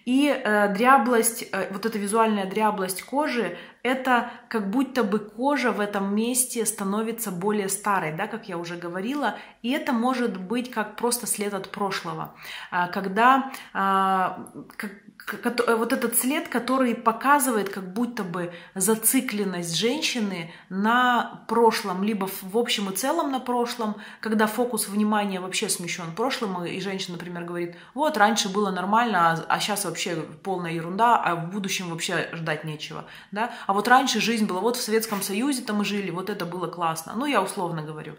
И 0.07 0.29
э, 0.29 0.73
дряблость, 0.73 1.49
э, 1.51 1.67
вот 1.69 1.85
эта 1.85 1.97
визуальная 1.97 2.45
дряблость 2.45 3.03
кожи, 3.03 3.57
это 3.83 4.31
как 4.47 4.69
будто 4.69 5.03
бы 5.03 5.19
кожа 5.19 5.73
в 5.73 5.81
этом 5.81 6.15
месте 6.15 6.65
становится 6.65 7.29
более 7.29 7.67
старой, 7.67 8.13
да, 8.15 8.27
как 8.27 8.47
я 8.47 8.57
уже 8.57 8.77
говорила, 8.77 9.35
и 9.63 9.71
это 9.71 9.91
может 9.91 10.37
быть 10.39 10.71
как 10.71 10.95
просто 10.95 11.27
след 11.27 11.53
от 11.53 11.71
прошлого, 11.71 12.33
а, 12.71 12.87
когда 12.87 13.51
а, 13.73 14.47
как, 14.77 14.91
вот 15.33 15.91
этот 15.91 16.17
след, 16.17 16.47
который 16.47 16.95
показывает 16.95 17.69
как 17.69 17.91
будто 17.91 18.23
бы 18.23 18.53
зацикленность 18.75 19.75
женщины 19.75 20.53
на 20.69 21.43
прошлом, 21.47 22.03
либо 22.03 22.29
в 22.41 22.57
общем 22.57 22.89
и 22.89 22.95
целом 22.95 23.31
на 23.31 23.39
прошлом, 23.39 23.95
когда 24.21 24.47
фокус 24.47 24.87
внимания 24.87 25.41
вообще 25.41 25.67
смещен 25.67 26.13
прошлым, 26.15 26.63
и 26.65 26.79
женщина, 26.79 27.17
например, 27.17 27.43
говорит, 27.43 27.75
вот 27.93 28.17
раньше 28.17 28.47
было 28.47 28.71
нормально, 28.71 29.31
а, 29.31 29.45
а 29.49 29.59
сейчас 29.59 29.83
вообще 29.83 30.15
полная 30.43 30.71
ерунда, 30.71 31.17
а 31.17 31.35
в 31.35 31.49
будущем 31.49 31.89
вообще 31.89 32.29
ждать 32.31 32.63
нечего, 32.63 33.05
да, 33.31 33.51
а 33.65 33.73
вот 33.73 33.87
раньше 33.87 34.21
жизнь 34.21 34.45
была, 34.45 34.61
вот 34.61 34.77
в 34.77 34.81
Советском 34.81 35.21
Союзе-то 35.21 35.73
мы 35.73 35.83
жили, 35.83 36.09
вот 36.09 36.29
это 36.29 36.45
было 36.45 36.67
классно, 36.67 37.13
ну 37.15 37.25
я 37.25 37.41
условно 37.41 37.81
говорю, 37.81 38.13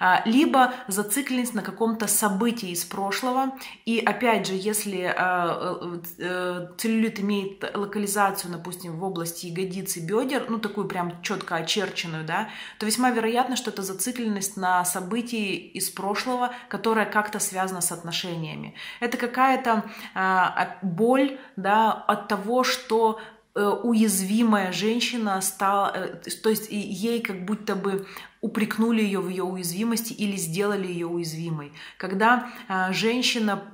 а, 0.00 0.22
либо 0.24 0.72
зацикленность 0.88 1.54
на 1.54 1.62
каком-то 1.62 2.08
событии 2.08 2.70
из 2.70 2.84
прошлого, 2.84 3.52
и 3.84 4.00
опять 4.00 4.48
же, 4.48 4.54
если 4.54 5.02
а, 5.16 5.78
э, 5.80 5.98
э, 6.18 6.39
целлюлит 6.78 7.20
имеет 7.20 7.76
локализацию, 7.76 8.52
допустим, 8.52 8.98
в 8.98 9.04
области 9.04 9.46
ягодицы, 9.46 10.00
бедер, 10.00 10.46
ну 10.48 10.58
такую 10.58 10.88
прям 10.88 11.22
четко 11.22 11.56
очерченную, 11.56 12.24
да, 12.24 12.48
то 12.78 12.86
весьма 12.86 13.10
вероятно, 13.10 13.56
что 13.56 13.70
это 13.70 13.82
зацикленность 13.82 14.56
на 14.56 14.84
событии 14.84 15.54
из 15.54 15.90
прошлого, 15.90 16.52
которая 16.68 17.06
как-то 17.06 17.38
связана 17.38 17.80
с 17.80 17.92
отношениями. 17.92 18.74
Это 19.00 19.16
какая-то 19.16 19.84
а, 20.14 20.78
боль, 20.82 21.38
да, 21.56 21.92
от 21.92 22.28
того, 22.28 22.64
что 22.64 23.20
э, 23.54 23.64
уязвимая 23.64 24.72
женщина 24.72 25.40
стала, 25.40 26.20
то 26.42 26.50
есть 26.50 26.70
ей 26.70 27.20
как 27.20 27.44
будто 27.44 27.74
бы 27.74 28.06
упрекнули 28.40 29.02
ее 29.02 29.20
в 29.20 29.28
ее 29.28 29.44
уязвимости 29.44 30.14
или 30.14 30.36
сделали 30.36 30.86
ее 30.86 31.06
уязвимой. 31.06 31.72
Когда 31.98 32.50
э, 32.68 32.92
женщина 32.92 33.64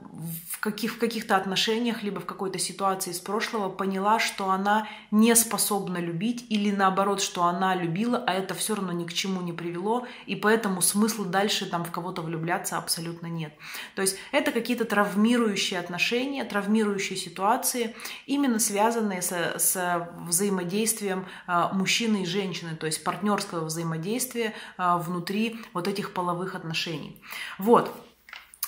в, 0.51 0.59
каких, 0.61 0.95
в 0.95 0.99
каких-то 0.99 1.37
отношениях, 1.37 2.03
либо 2.03 2.21
в 2.21 2.27
какой-то 2.27 2.59
ситуации 2.59 3.11
из 3.11 3.21
прошлого 3.21 3.69
поняла, 3.69 4.19
что 4.19 4.51
она 4.51 4.89
не 5.11 5.37
способна 5.37 5.99
любить, 5.99 6.47
или 6.49 6.71
наоборот, 6.73 7.21
что 7.21 7.45
она 7.45 7.77
любила, 7.77 8.25
а 8.27 8.33
это 8.33 8.55
все 8.55 8.75
равно 8.75 8.93
ни 8.93 9.05
к 9.05 9.13
чему 9.13 9.41
не 9.43 9.53
привело, 9.53 10.07
и 10.27 10.35
поэтому 10.35 10.83
смысла 10.83 11.27
дальше 11.27 11.67
там 11.67 11.85
в 11.85 11.93
кого-то 11.93 12.23
влюбляться 12.23 12.79
абсолютно 12.79 13.27
нет. 13.27 13.53
То 13.95 14.03
есть 14.03 14.17
это 14.33 14.51
какие-то 14.51 14.85
травмирующие 14.85 15.79
отношения, 15.79 16.45
травмирующие 16.45 17.17
ситуации, 17.17 17.95
именно 18.25 18.59
связанные 18.59 19.23
с, 19.23 19.31
с 19.59 20.11
взаимодействием 20.27 21.27
э, 21.47 21.69
мужчины 21.73 22.23
и 22.23 22.27
женщины, 22.27 22.75
то 22.75 22.87
есть 22.87 23.05
партнерского 23.05 23.67
взаимодействия, 23.67 24.49
а, 24.49 24.56
внутри 24.79 25.61
вот 25.73 25.89
этих 25.89 26.13
половых 26.13 26.55
отношений. 26.55 27.21
Вот. 27.59 27.91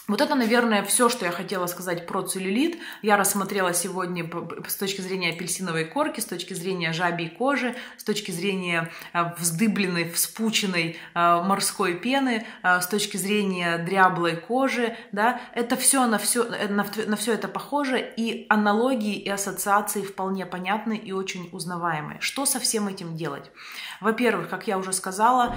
Вот 0.08 0.22
это, 0.22 0.34
наверное, 0.34 0.82
все, 0.84 1.10
что 1.10 1.26
я 1.26 1.32
хотела 1.32 1.66
сказать 1.66 2.06
про 2.06 2.22
целлюлит. 2.22 2.78
Я 3.02 3.18
рассмотрела 3.18 3.74
сегодня 3.74 4.28
с 4.66 4.74
точки 4.74 5.02
зрения 5.02 5.34
апельсиновой 5.34 5.84
корки, 5.84 6.20
с 6.20 6.24
точки 6.24 6.54
зрения 6.54 6.94
жабьей 6.94 7.28
кожи, 7.28 7.76
с 7.98 8.04
точки 8.04 8.30
зрения 8.30 8.90
а, 9.12 9.34
вздыбленной, 9.38 10.10
вспученной 10.10 10.96
а, 11.12 11.42
морской 11.42 11.94
пены, 11.94 12.46
с 12.62 12.86
точки 12.86 13.18
зрения 13.18 13.76
дряблой 13.76 14.36
кожи. 14.36 14.96
Да? 15.12 15.42
Это 15.52 15.76
все 15.76 16.06
на, 16.06 16.16
все 16.16 16.44
на, 16.44 16.86
на 17.06 17.16
все 17.16 17.34
это 17.34 17.46
похоже, 17.46 18.00
и 18.00 18.46
аналогии 18.48 19.14
и 19.14 19.28
ассоциации 19.28 20.00
вполне 20.02 20.46
понятны 20.46 20.96
и 20.96 21.12
очень 21.12 21.50
узнаваемые. 21.52 22.18
Что 22.20 22.46
со 22.46 22.58
всем 22.60 22.88
этим 22.88 23.14
делать? 23.14 23.50
Во-первых, 24.00 24.48
как 24.48 24.66
я 24.68 24.78
уже 24.78 24.94
сказала, 24.94 25.54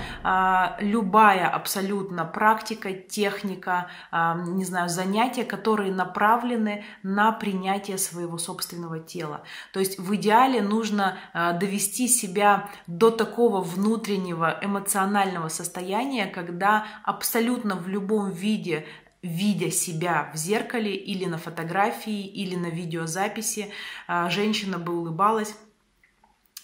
любая 0.80 1.48
абсолютно 1.48 2.26
практика, 2.26 2.92
техника, 2.92 3.90
не 4.46 4.66
знаю, 4.66 4.90
занятия, 4.90 5.44
которые 5.44 5.92
направлены 5.92 6.84
на 7.04 7.32
принятие 7.32 7.98
своего 7.98 8.38
собственного 8.38 9.00
тела. 9.00 9.44
То 9.74 9.80
есть 9.80 10.00
в 10.00 10.16
идеале 10.16 10.62
нужно 10.62 11.18
а, 11.34 11.54
довести 11.54 12.08
себя 12.08 12.70
до 12.88 13.12
такого 13.12 13.62
внутреннего 13.62 14.58
эмоционального 14.62 15.48
состояния, 15.48 16.26
когда 16.26 16.86
абсолютно 17.04 17.76
в 17.76 17.88
любом 17.88 18.32
виде 18.32 18.86
видя 19.22 19.70
себя 19.70 20.32
в 20.34 20.38
зеркале 20.38 20.96
или 20.96 21.26
на 21.26 21.38
фотографии, 21.38 22.26
или 22.26 22.56
на 22.56 22.72
видеозаписи, 22.72 23.72
женщина 24.30 24.80
бы 24.80 24.98
улыбалась 24.98 25.56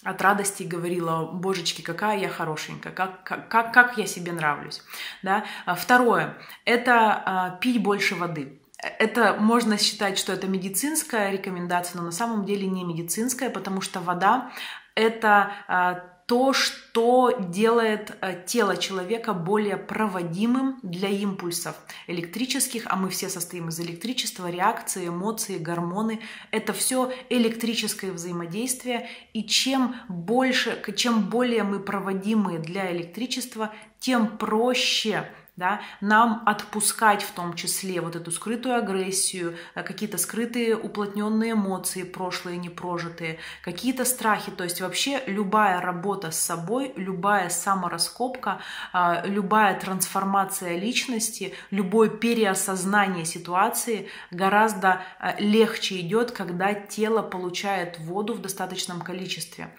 от 0.08 0.22
радости 0.22 0.64
говорила, 0.64 1.26
божечки, 1.26 1.82
какая 1.82 2.18
я 2.18 2.30
хорошенькая, 2.30 2.94
как, 2.94 3.24
как, 3.24 3.74
как, 3.74 3.98
я 3.98 4.06
себе 4.06 4.32
нравлюсь. 4.32 4.82
Да? 5.22 5.44
А 5.66 5.76
второе, 5.76 6.38
это 6.64 7.22
а, 7.26 7.50
пить 7.58 7.84
больше 7.84 8.16
воды. 8.16 8.62
Это 9.00 9.36
можно 9.38 9.78
считать, 9.78 10.18
что 10.18 10.32
это 10.32 10.48
медицинская 10.48 11.32
рекомендация, 11.32 11.98
но 11.98 12.06
на 12.06 12.12
самом 12.12 12.46
деле 12.46 12.68
не 12.68 12.86
медицинская, 12.86 13.50
потому 13.50 13.82
что 13.82 14.00
вода 14.00 14.52
это 14.96 15.52
а, 15.68 16.04
то, 16.28 16.52
что 16.52 17.32
делает 17.40 18.18
э, 18.20 18.44
тело 18.46 18.76
человека 18.76 19.34
более 19.34 19.78
проводимым 19.78 20.78
для 20.84 21.08
импульсов 21.08 21.78
электрических, 22.06 22.84
а 22.88 22.98
мы 22.98 23.10
все 23.10 23.30
состоим 23.30 23.70
из 23.70 23.80
электричества, 23.80 24.50
реакции, 24.50 25.08
эмоции, 25.08 25.58
гормоны. 25.58 26.20
Это 26.52 26.74
все 26.74 27.14
электрическое 27.30 28.12
взаимодействие, 28.12 29.10
и 29.32 29.46
чем 29.46 29.96
больше, 30.10 30.84
чем 30.98 31.30
более 31.30 31.64
мы 31.64 31.80
проводимые 31.80 32.60
для 32.60 32.92
электричества, 32.92 33.74
тем 34.00 34.38
проще 34.38 35.32
да, 35.58 35.82
нам 36.02 36.44
отпускать 36.46 37.24
в 37.24 37.32
том 37.32 37.56
числе 37.56 38.00
вот 38.00 38.16
эту 38.16 38.32
скрытую 38.32 38.76
агрессию, 38.76 39.58
э, 39.74 39.82
какие-то 39.82 40.20
скрытые 40.20 40.78
уплотненные 40.78 41.54
эмоции, 41.54 42.04
прошлые 42.04 42.58
непрожитые, 42.58 43.40
какие-то 43.64 44.06
страхи. 44.06 44.52
То 44.52 44.64
есть 44.64 44.82
вообще 44.82 45.24
любая 45.26 45.82
работа 45.82 46.30
с 46.30 46.40
собой, 46.40 46.94
любая 46.96 47.50
самораскопка, 47.50 48.60
а, 48.94 49.24
любая 49.26 49.80
трансформация 49.80 50.78
личности, 50.78 51.56
любое 51.72 52.10
переосознание 52.10 53.26
ситуации 53.26 54.10
гораздо 54.30 55.02
э, 55.20 55.40
легче 55.40 56.00
идет, 56.02 56.32
когда 56.32 56.76
тело 56.76 57.24
получает 57.24 57.98
воду 58.00 58.36
в 58.36 58.42
достаточном 58.42 59.02
количестве. 59.02 59.70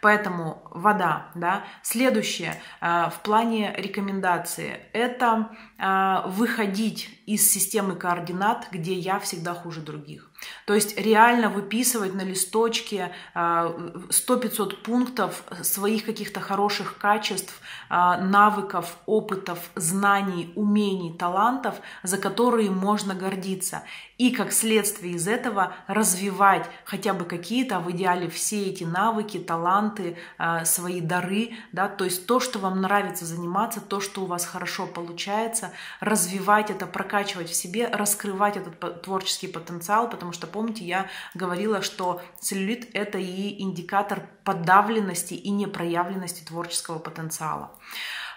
Поэтому 0.00 0.62
вода. 0.70 1.30
Да. 1.34 1.64
Следующее 1.82 2.54
э, 2.80 3.10
в 3.10 3.20
плане 3.24 3.74
рекомендации– 3.76 4.78
это 4.92 5.23
это 5.24 5.50
э, 5.78 6.28
выходить 6.30 7.08
из 7.26 7.50
системы 7.50 7.96
координат, 7.96 8.68
где 8.70 8.94
я 8.94 9.18
всегда 9.18 9.54
хуже 9.54 9.80
других. 9.80 10.30
То 10.66 10.74
есть 10.74 10.98
реально 10.98 11.48
выписывать 11.48 12.14
на 12.14 12.22
листочке 12.22 13.12
100-500 13.34 13.34
а, 13.34 14.76
пунктов 14.82 15.44
своих 15.62 16.04
каких-то 16.04 16.40
хороших 16.40 16.98
качеств, 16.98 17.60
а, 17.88 18.18
навыков, 18.18 18.96
опытов, 19.06 19.58
знаний, 19.74 20.52
умений, 20.56 21.12
талантов, 21.12 21.76
за 22.02 22.18
которые 22.18 22.70
можно 22.70 23.14
гордиться. 23.14 23.82
И 24.16 24.30
как 24.30 24.52
следствие 24.52 25.14
из 25.14 25.26
этого 25.26 25.74
развивать 25.88 26.70
хотя 26.84 27.14
бы 27.14 27.24
какие-то, 27.24 27.76
а 27.76 27.80
в 27.80 27.90
идеале 27.90 28.28
все 28.28 28.66
эти 28.66 28.84
навыки, 28.84 29.38
таланты, 29.38 30.16
а, 30.38 30.64
свои 30.64 31.00
дары, 31.00 31.50
да, 31.72 31.88
то 31.88 32.04
есть 32.04 32.26
то, 32.26 32.38
что 32.38 32.58
вам 32.60 32.80
нравится 32.80 33.24
заниматься, 33.24 33.80
то, 33.80 34.00
что 34.00 34.22
у 34.22 34.26
вас 34.26 34.46
хорошо 34.46 34.86
получается, 34.86 35.72
развивать 36.00 36.70
это, 36.70 36.86
прокачивать 36.86 37.50
в 37.50 37.54
себе, 37.54 37.88
раскрывать 37.88 38.56
этот 38.56 39.02
творческий 39.02 39.48
потенциал, 39.48 40.08
потому 40.08 40.32
что, 40.34 40.46
помните, 40.46 40.84
я 40.84 41.08
говорила, 41.32 41.80
что 41.80 42.20
целлюлит– 42.40 42.90
это 42.94 43.18
и 43.18 43.62
индикатор 43.62 44.28
подавленности 44.44 45.34
и 45.34 45.50
непроявленности 45.50 46.44
творческого 46.44 46.98
потенциала. 46.98 47.70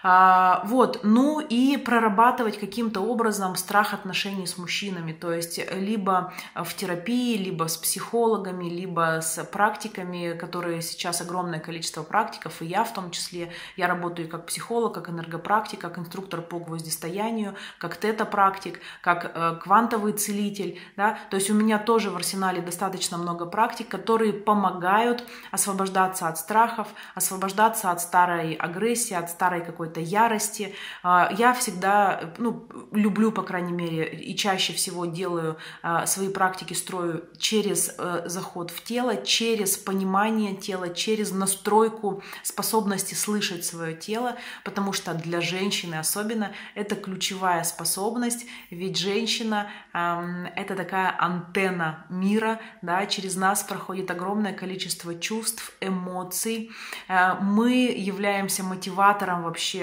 А, 0.02 0.62
вот, 0.64 1.00
ну 1.02 1.40
и 1.40 1.76
прорабатывать 1.76 2.58
каким-то 2.58 3.00
образом 3.00 3.56
страх 3.56 3.94
отношений 3.94 4.46
с 4.46 4.58
мужчинами, 4.58 5.12
то 5.12 5.32
есть 5.32 5.60
либо 5.72 6.32
в 6.54 6.74
терапии, 6.74 7.36
либо 7.36 7.68
с 7.68 7.76
психологами, 7.76 8.68
либо 8.68 9.20
с 9.20 9.42
практиками, 9.44 10.36
которые 10.38 10.82
сейчас 10.82 11.20
огромное 11.20 11.58
количество 11.58 12.02
практиков, 12.02 12.62
и 12.62 12.66
я 12.66 12.84
в 12.84 12.92
том 12.92 13.10
числе, 13.10 13.50
я 13.76 13.88
работаю 13.88 14.28
как 14.28 14.46
психолог, 14.46 14.94
как 14.94 15.08
энергопрактик, 15.10 15.80
как 15.80 15.98
инструктор 15.98 16.42
по 16.42 16.58
гвоздистоянию, 16.58 17.54
как 17.78 17.96
тета-практик, 17.96 18.80
как 19.00 19.32
э, 19.34 19.56
квантовый 19.62 20.12
целитель, 20.12 20.78
да, 20.96 21.18
то 21.30 21.36
есть 21.36 21.50
у 21.50 21.54
меня 21.54 21.78
тоже 21.78 22.10
в 22.10 22.16
арсенале 22.16 22.62
достаточно 22.62 23.18
много 23.18 23.46
практик, 23.46 23.88
которые 23.88 24.32
помогают 24.32 25.24
освобождаться 25.50 26.28
от 26.28 26.38
страхов, 26.38 26.88
освобождаться 27.14 27.90
от 27.90 28.00
старой 28.00 28.54
агрессии, 28.54 29.14
от 29.14 29.30
старой 29.30 29.64
какой 29.64 29.87
какой-то 29.88 30.00
ярости. 30.00 30.74
А, 31.02 31.30
я 31.38 31.52
всегда, 31.54 32.34
ну, 32.38 32.68
люблю, 32.92 33.32
по 33.32 33.42
крайней 33.42 33.72
мере, 33.72 34.08
и 34.14 34.36
чаще 34.36 34.72
всего 34.72 35.06
делаю 35.06 35.56
а, 35.82 36.06
свои 36.06 36.28
практики, 36.28 36.74
строю 36.74 37.24
через 37.38 37.94
э, 37.98 38.22
заход 38.26 38.70
в 38.70 38.82
тело, 38.82 39.16
через 39.16 39.76
понимание 39.76 40.54
тела, 40.54 40.88
через 40.90 41.32
настройку 41.32 42.22
способности 42.42 43.14
слышать 43.14 43.64
свое 43.64 43.94
тело, 43.94 44.36
потому 44.64 44.92
что 44.92 45.14
для 45.14 45.40
женщины 45.40 45.96
особенно 45.96 46.52
это 46.74 46.94
ключевая 46.94 47.64
способность, 47.64 48.46
ведь 48.70 48.96
женщина 48.96 49.70
это 49.92 50.74
такая 50.76 51.14
антенна 51.18 52.06
мира, 52.08 52.60
да, 52.82 53.06
через 53.06 53.36
нас 53.36 53.62
проходит 53.62 54.10
огромное 54.10 54.52
количество 54.52 55.14
чувств, 55.14 55.72
эмоций. 55.80 56.70
Э, 57.08 57.34
мы 57.40 57.94
являемся 57.96 58.62
мотиватором 58.62 59.42
вообще 59.42 59.77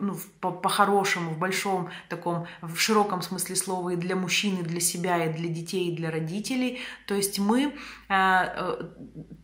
ну, 0.00 0.16
по-хорошему, 0.40 1.30
в 1.30 1.38
большом 1.38 1.88
таком, 2.08 2.46
в 2.62 2.76
широком 2.76 3.22
смысле 3.22 3.56
слова 3.56 3.90
и 3.90 3.96
для 3.96 4.16
мужчин, 4.16 4.58
и 4.58 4.62
для 4.62 4.80
себя, 4.80 5.24
и 5.24 5.32
для 5.32 5.48
детей, 5.48 5.90
и 5.90 5.96
для 5.96 6.10
родителей. 6.10 6.80
То 7.06 7.14
есть 7.14 7.38
мы 7.38 7.64
э, 7.64 7.72
э, 8.08 8.82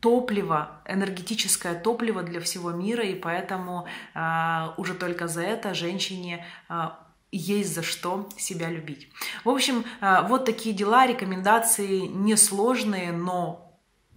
топливо, 0.00 0.82
энергетическое 0.86 1.74
топливо 1.74 2.22
для 2.22 2.40
всего 2.40 2.70
мира, 2.70 3.04
и 3.04 3.14
поэтому 3.14 3.86
уже 4.76 4.94
только 4.94 5.28
за 5.28 5.42
это 5.42 5.74
женщине 5.74 6.44
есть 7.32 7.74
за 7.74 7.82
что 7.82 8.28
себя 8.36 8.68
любить. 8.68 9.08
В 9.44 9.48
общем, 9.48 9.84
э, 10.00 10.26
вот 10.28 10.44
такие 10.44 10.74
дела, 10.74 11.06
рекомендации 11.06 12.00
несложные, 12.00 13.10
но 13.10 13.71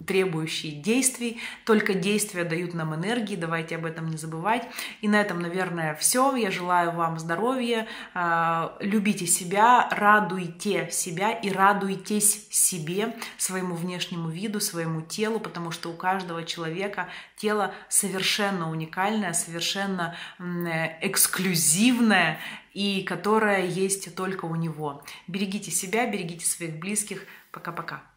требующие 0.06 0.74
действий. 0.74 1.40
Только 1.66 1.94
действия 1.94 2.44
дают 2.44 2.74
нам 2.74 2.94
энергии, 2.96 3.36
давайте 3.36 3.76
об 3.76 3.86
этом 3.86 4.10
не 4.10 4.18
забывать. 4.18 4.68
И 5.02 5.08
на 5.08 5.20
этом, 5.20 5.40
наверное, 5.40 5.96
все. 5.96 6.36
Я 6.36 6.52
желаю 6.52 6.92
вам 6.92 7.20
здоровья, 7.20 7.88
э, 8.14 8.70
любите 8.82 9.26
себя, 9.26 9.90
радуйте 9.92 10.90
себя 10.92 11.32
и 11.32 11.50
радуйтесь 11.50 12.48
себе, 12.50 13.16
своему 13.38 13.76
внешнему 13.76 14.30
виду, 14.30 14.60
своему 14.60 15.02
телу, 15.02 15.40
потому 15.40 15.72
что 15.72 15.90
у 15.90 15.94
каждого 15.94 16.44
человека 16.44 17.10
тело 17.36 17.74
совершенно 17.90 18.70
уникальное, 18.70 19.34
совершенно 19.34 20.16
эксклюзивное 21.02 22.40
и 22.74 23.04
которое 23.04 23.66
есть 23.66 24.16
только 24.16 24.46
у 24.46 24.56
него. 24.56 25.04
Берегите 25.28 25.72
себя, 25.72 26.10
берегите 26.10 26.46
своих 26.46 26.78
близких. 26.78 27.26
Пока-пока. 27.52 28.15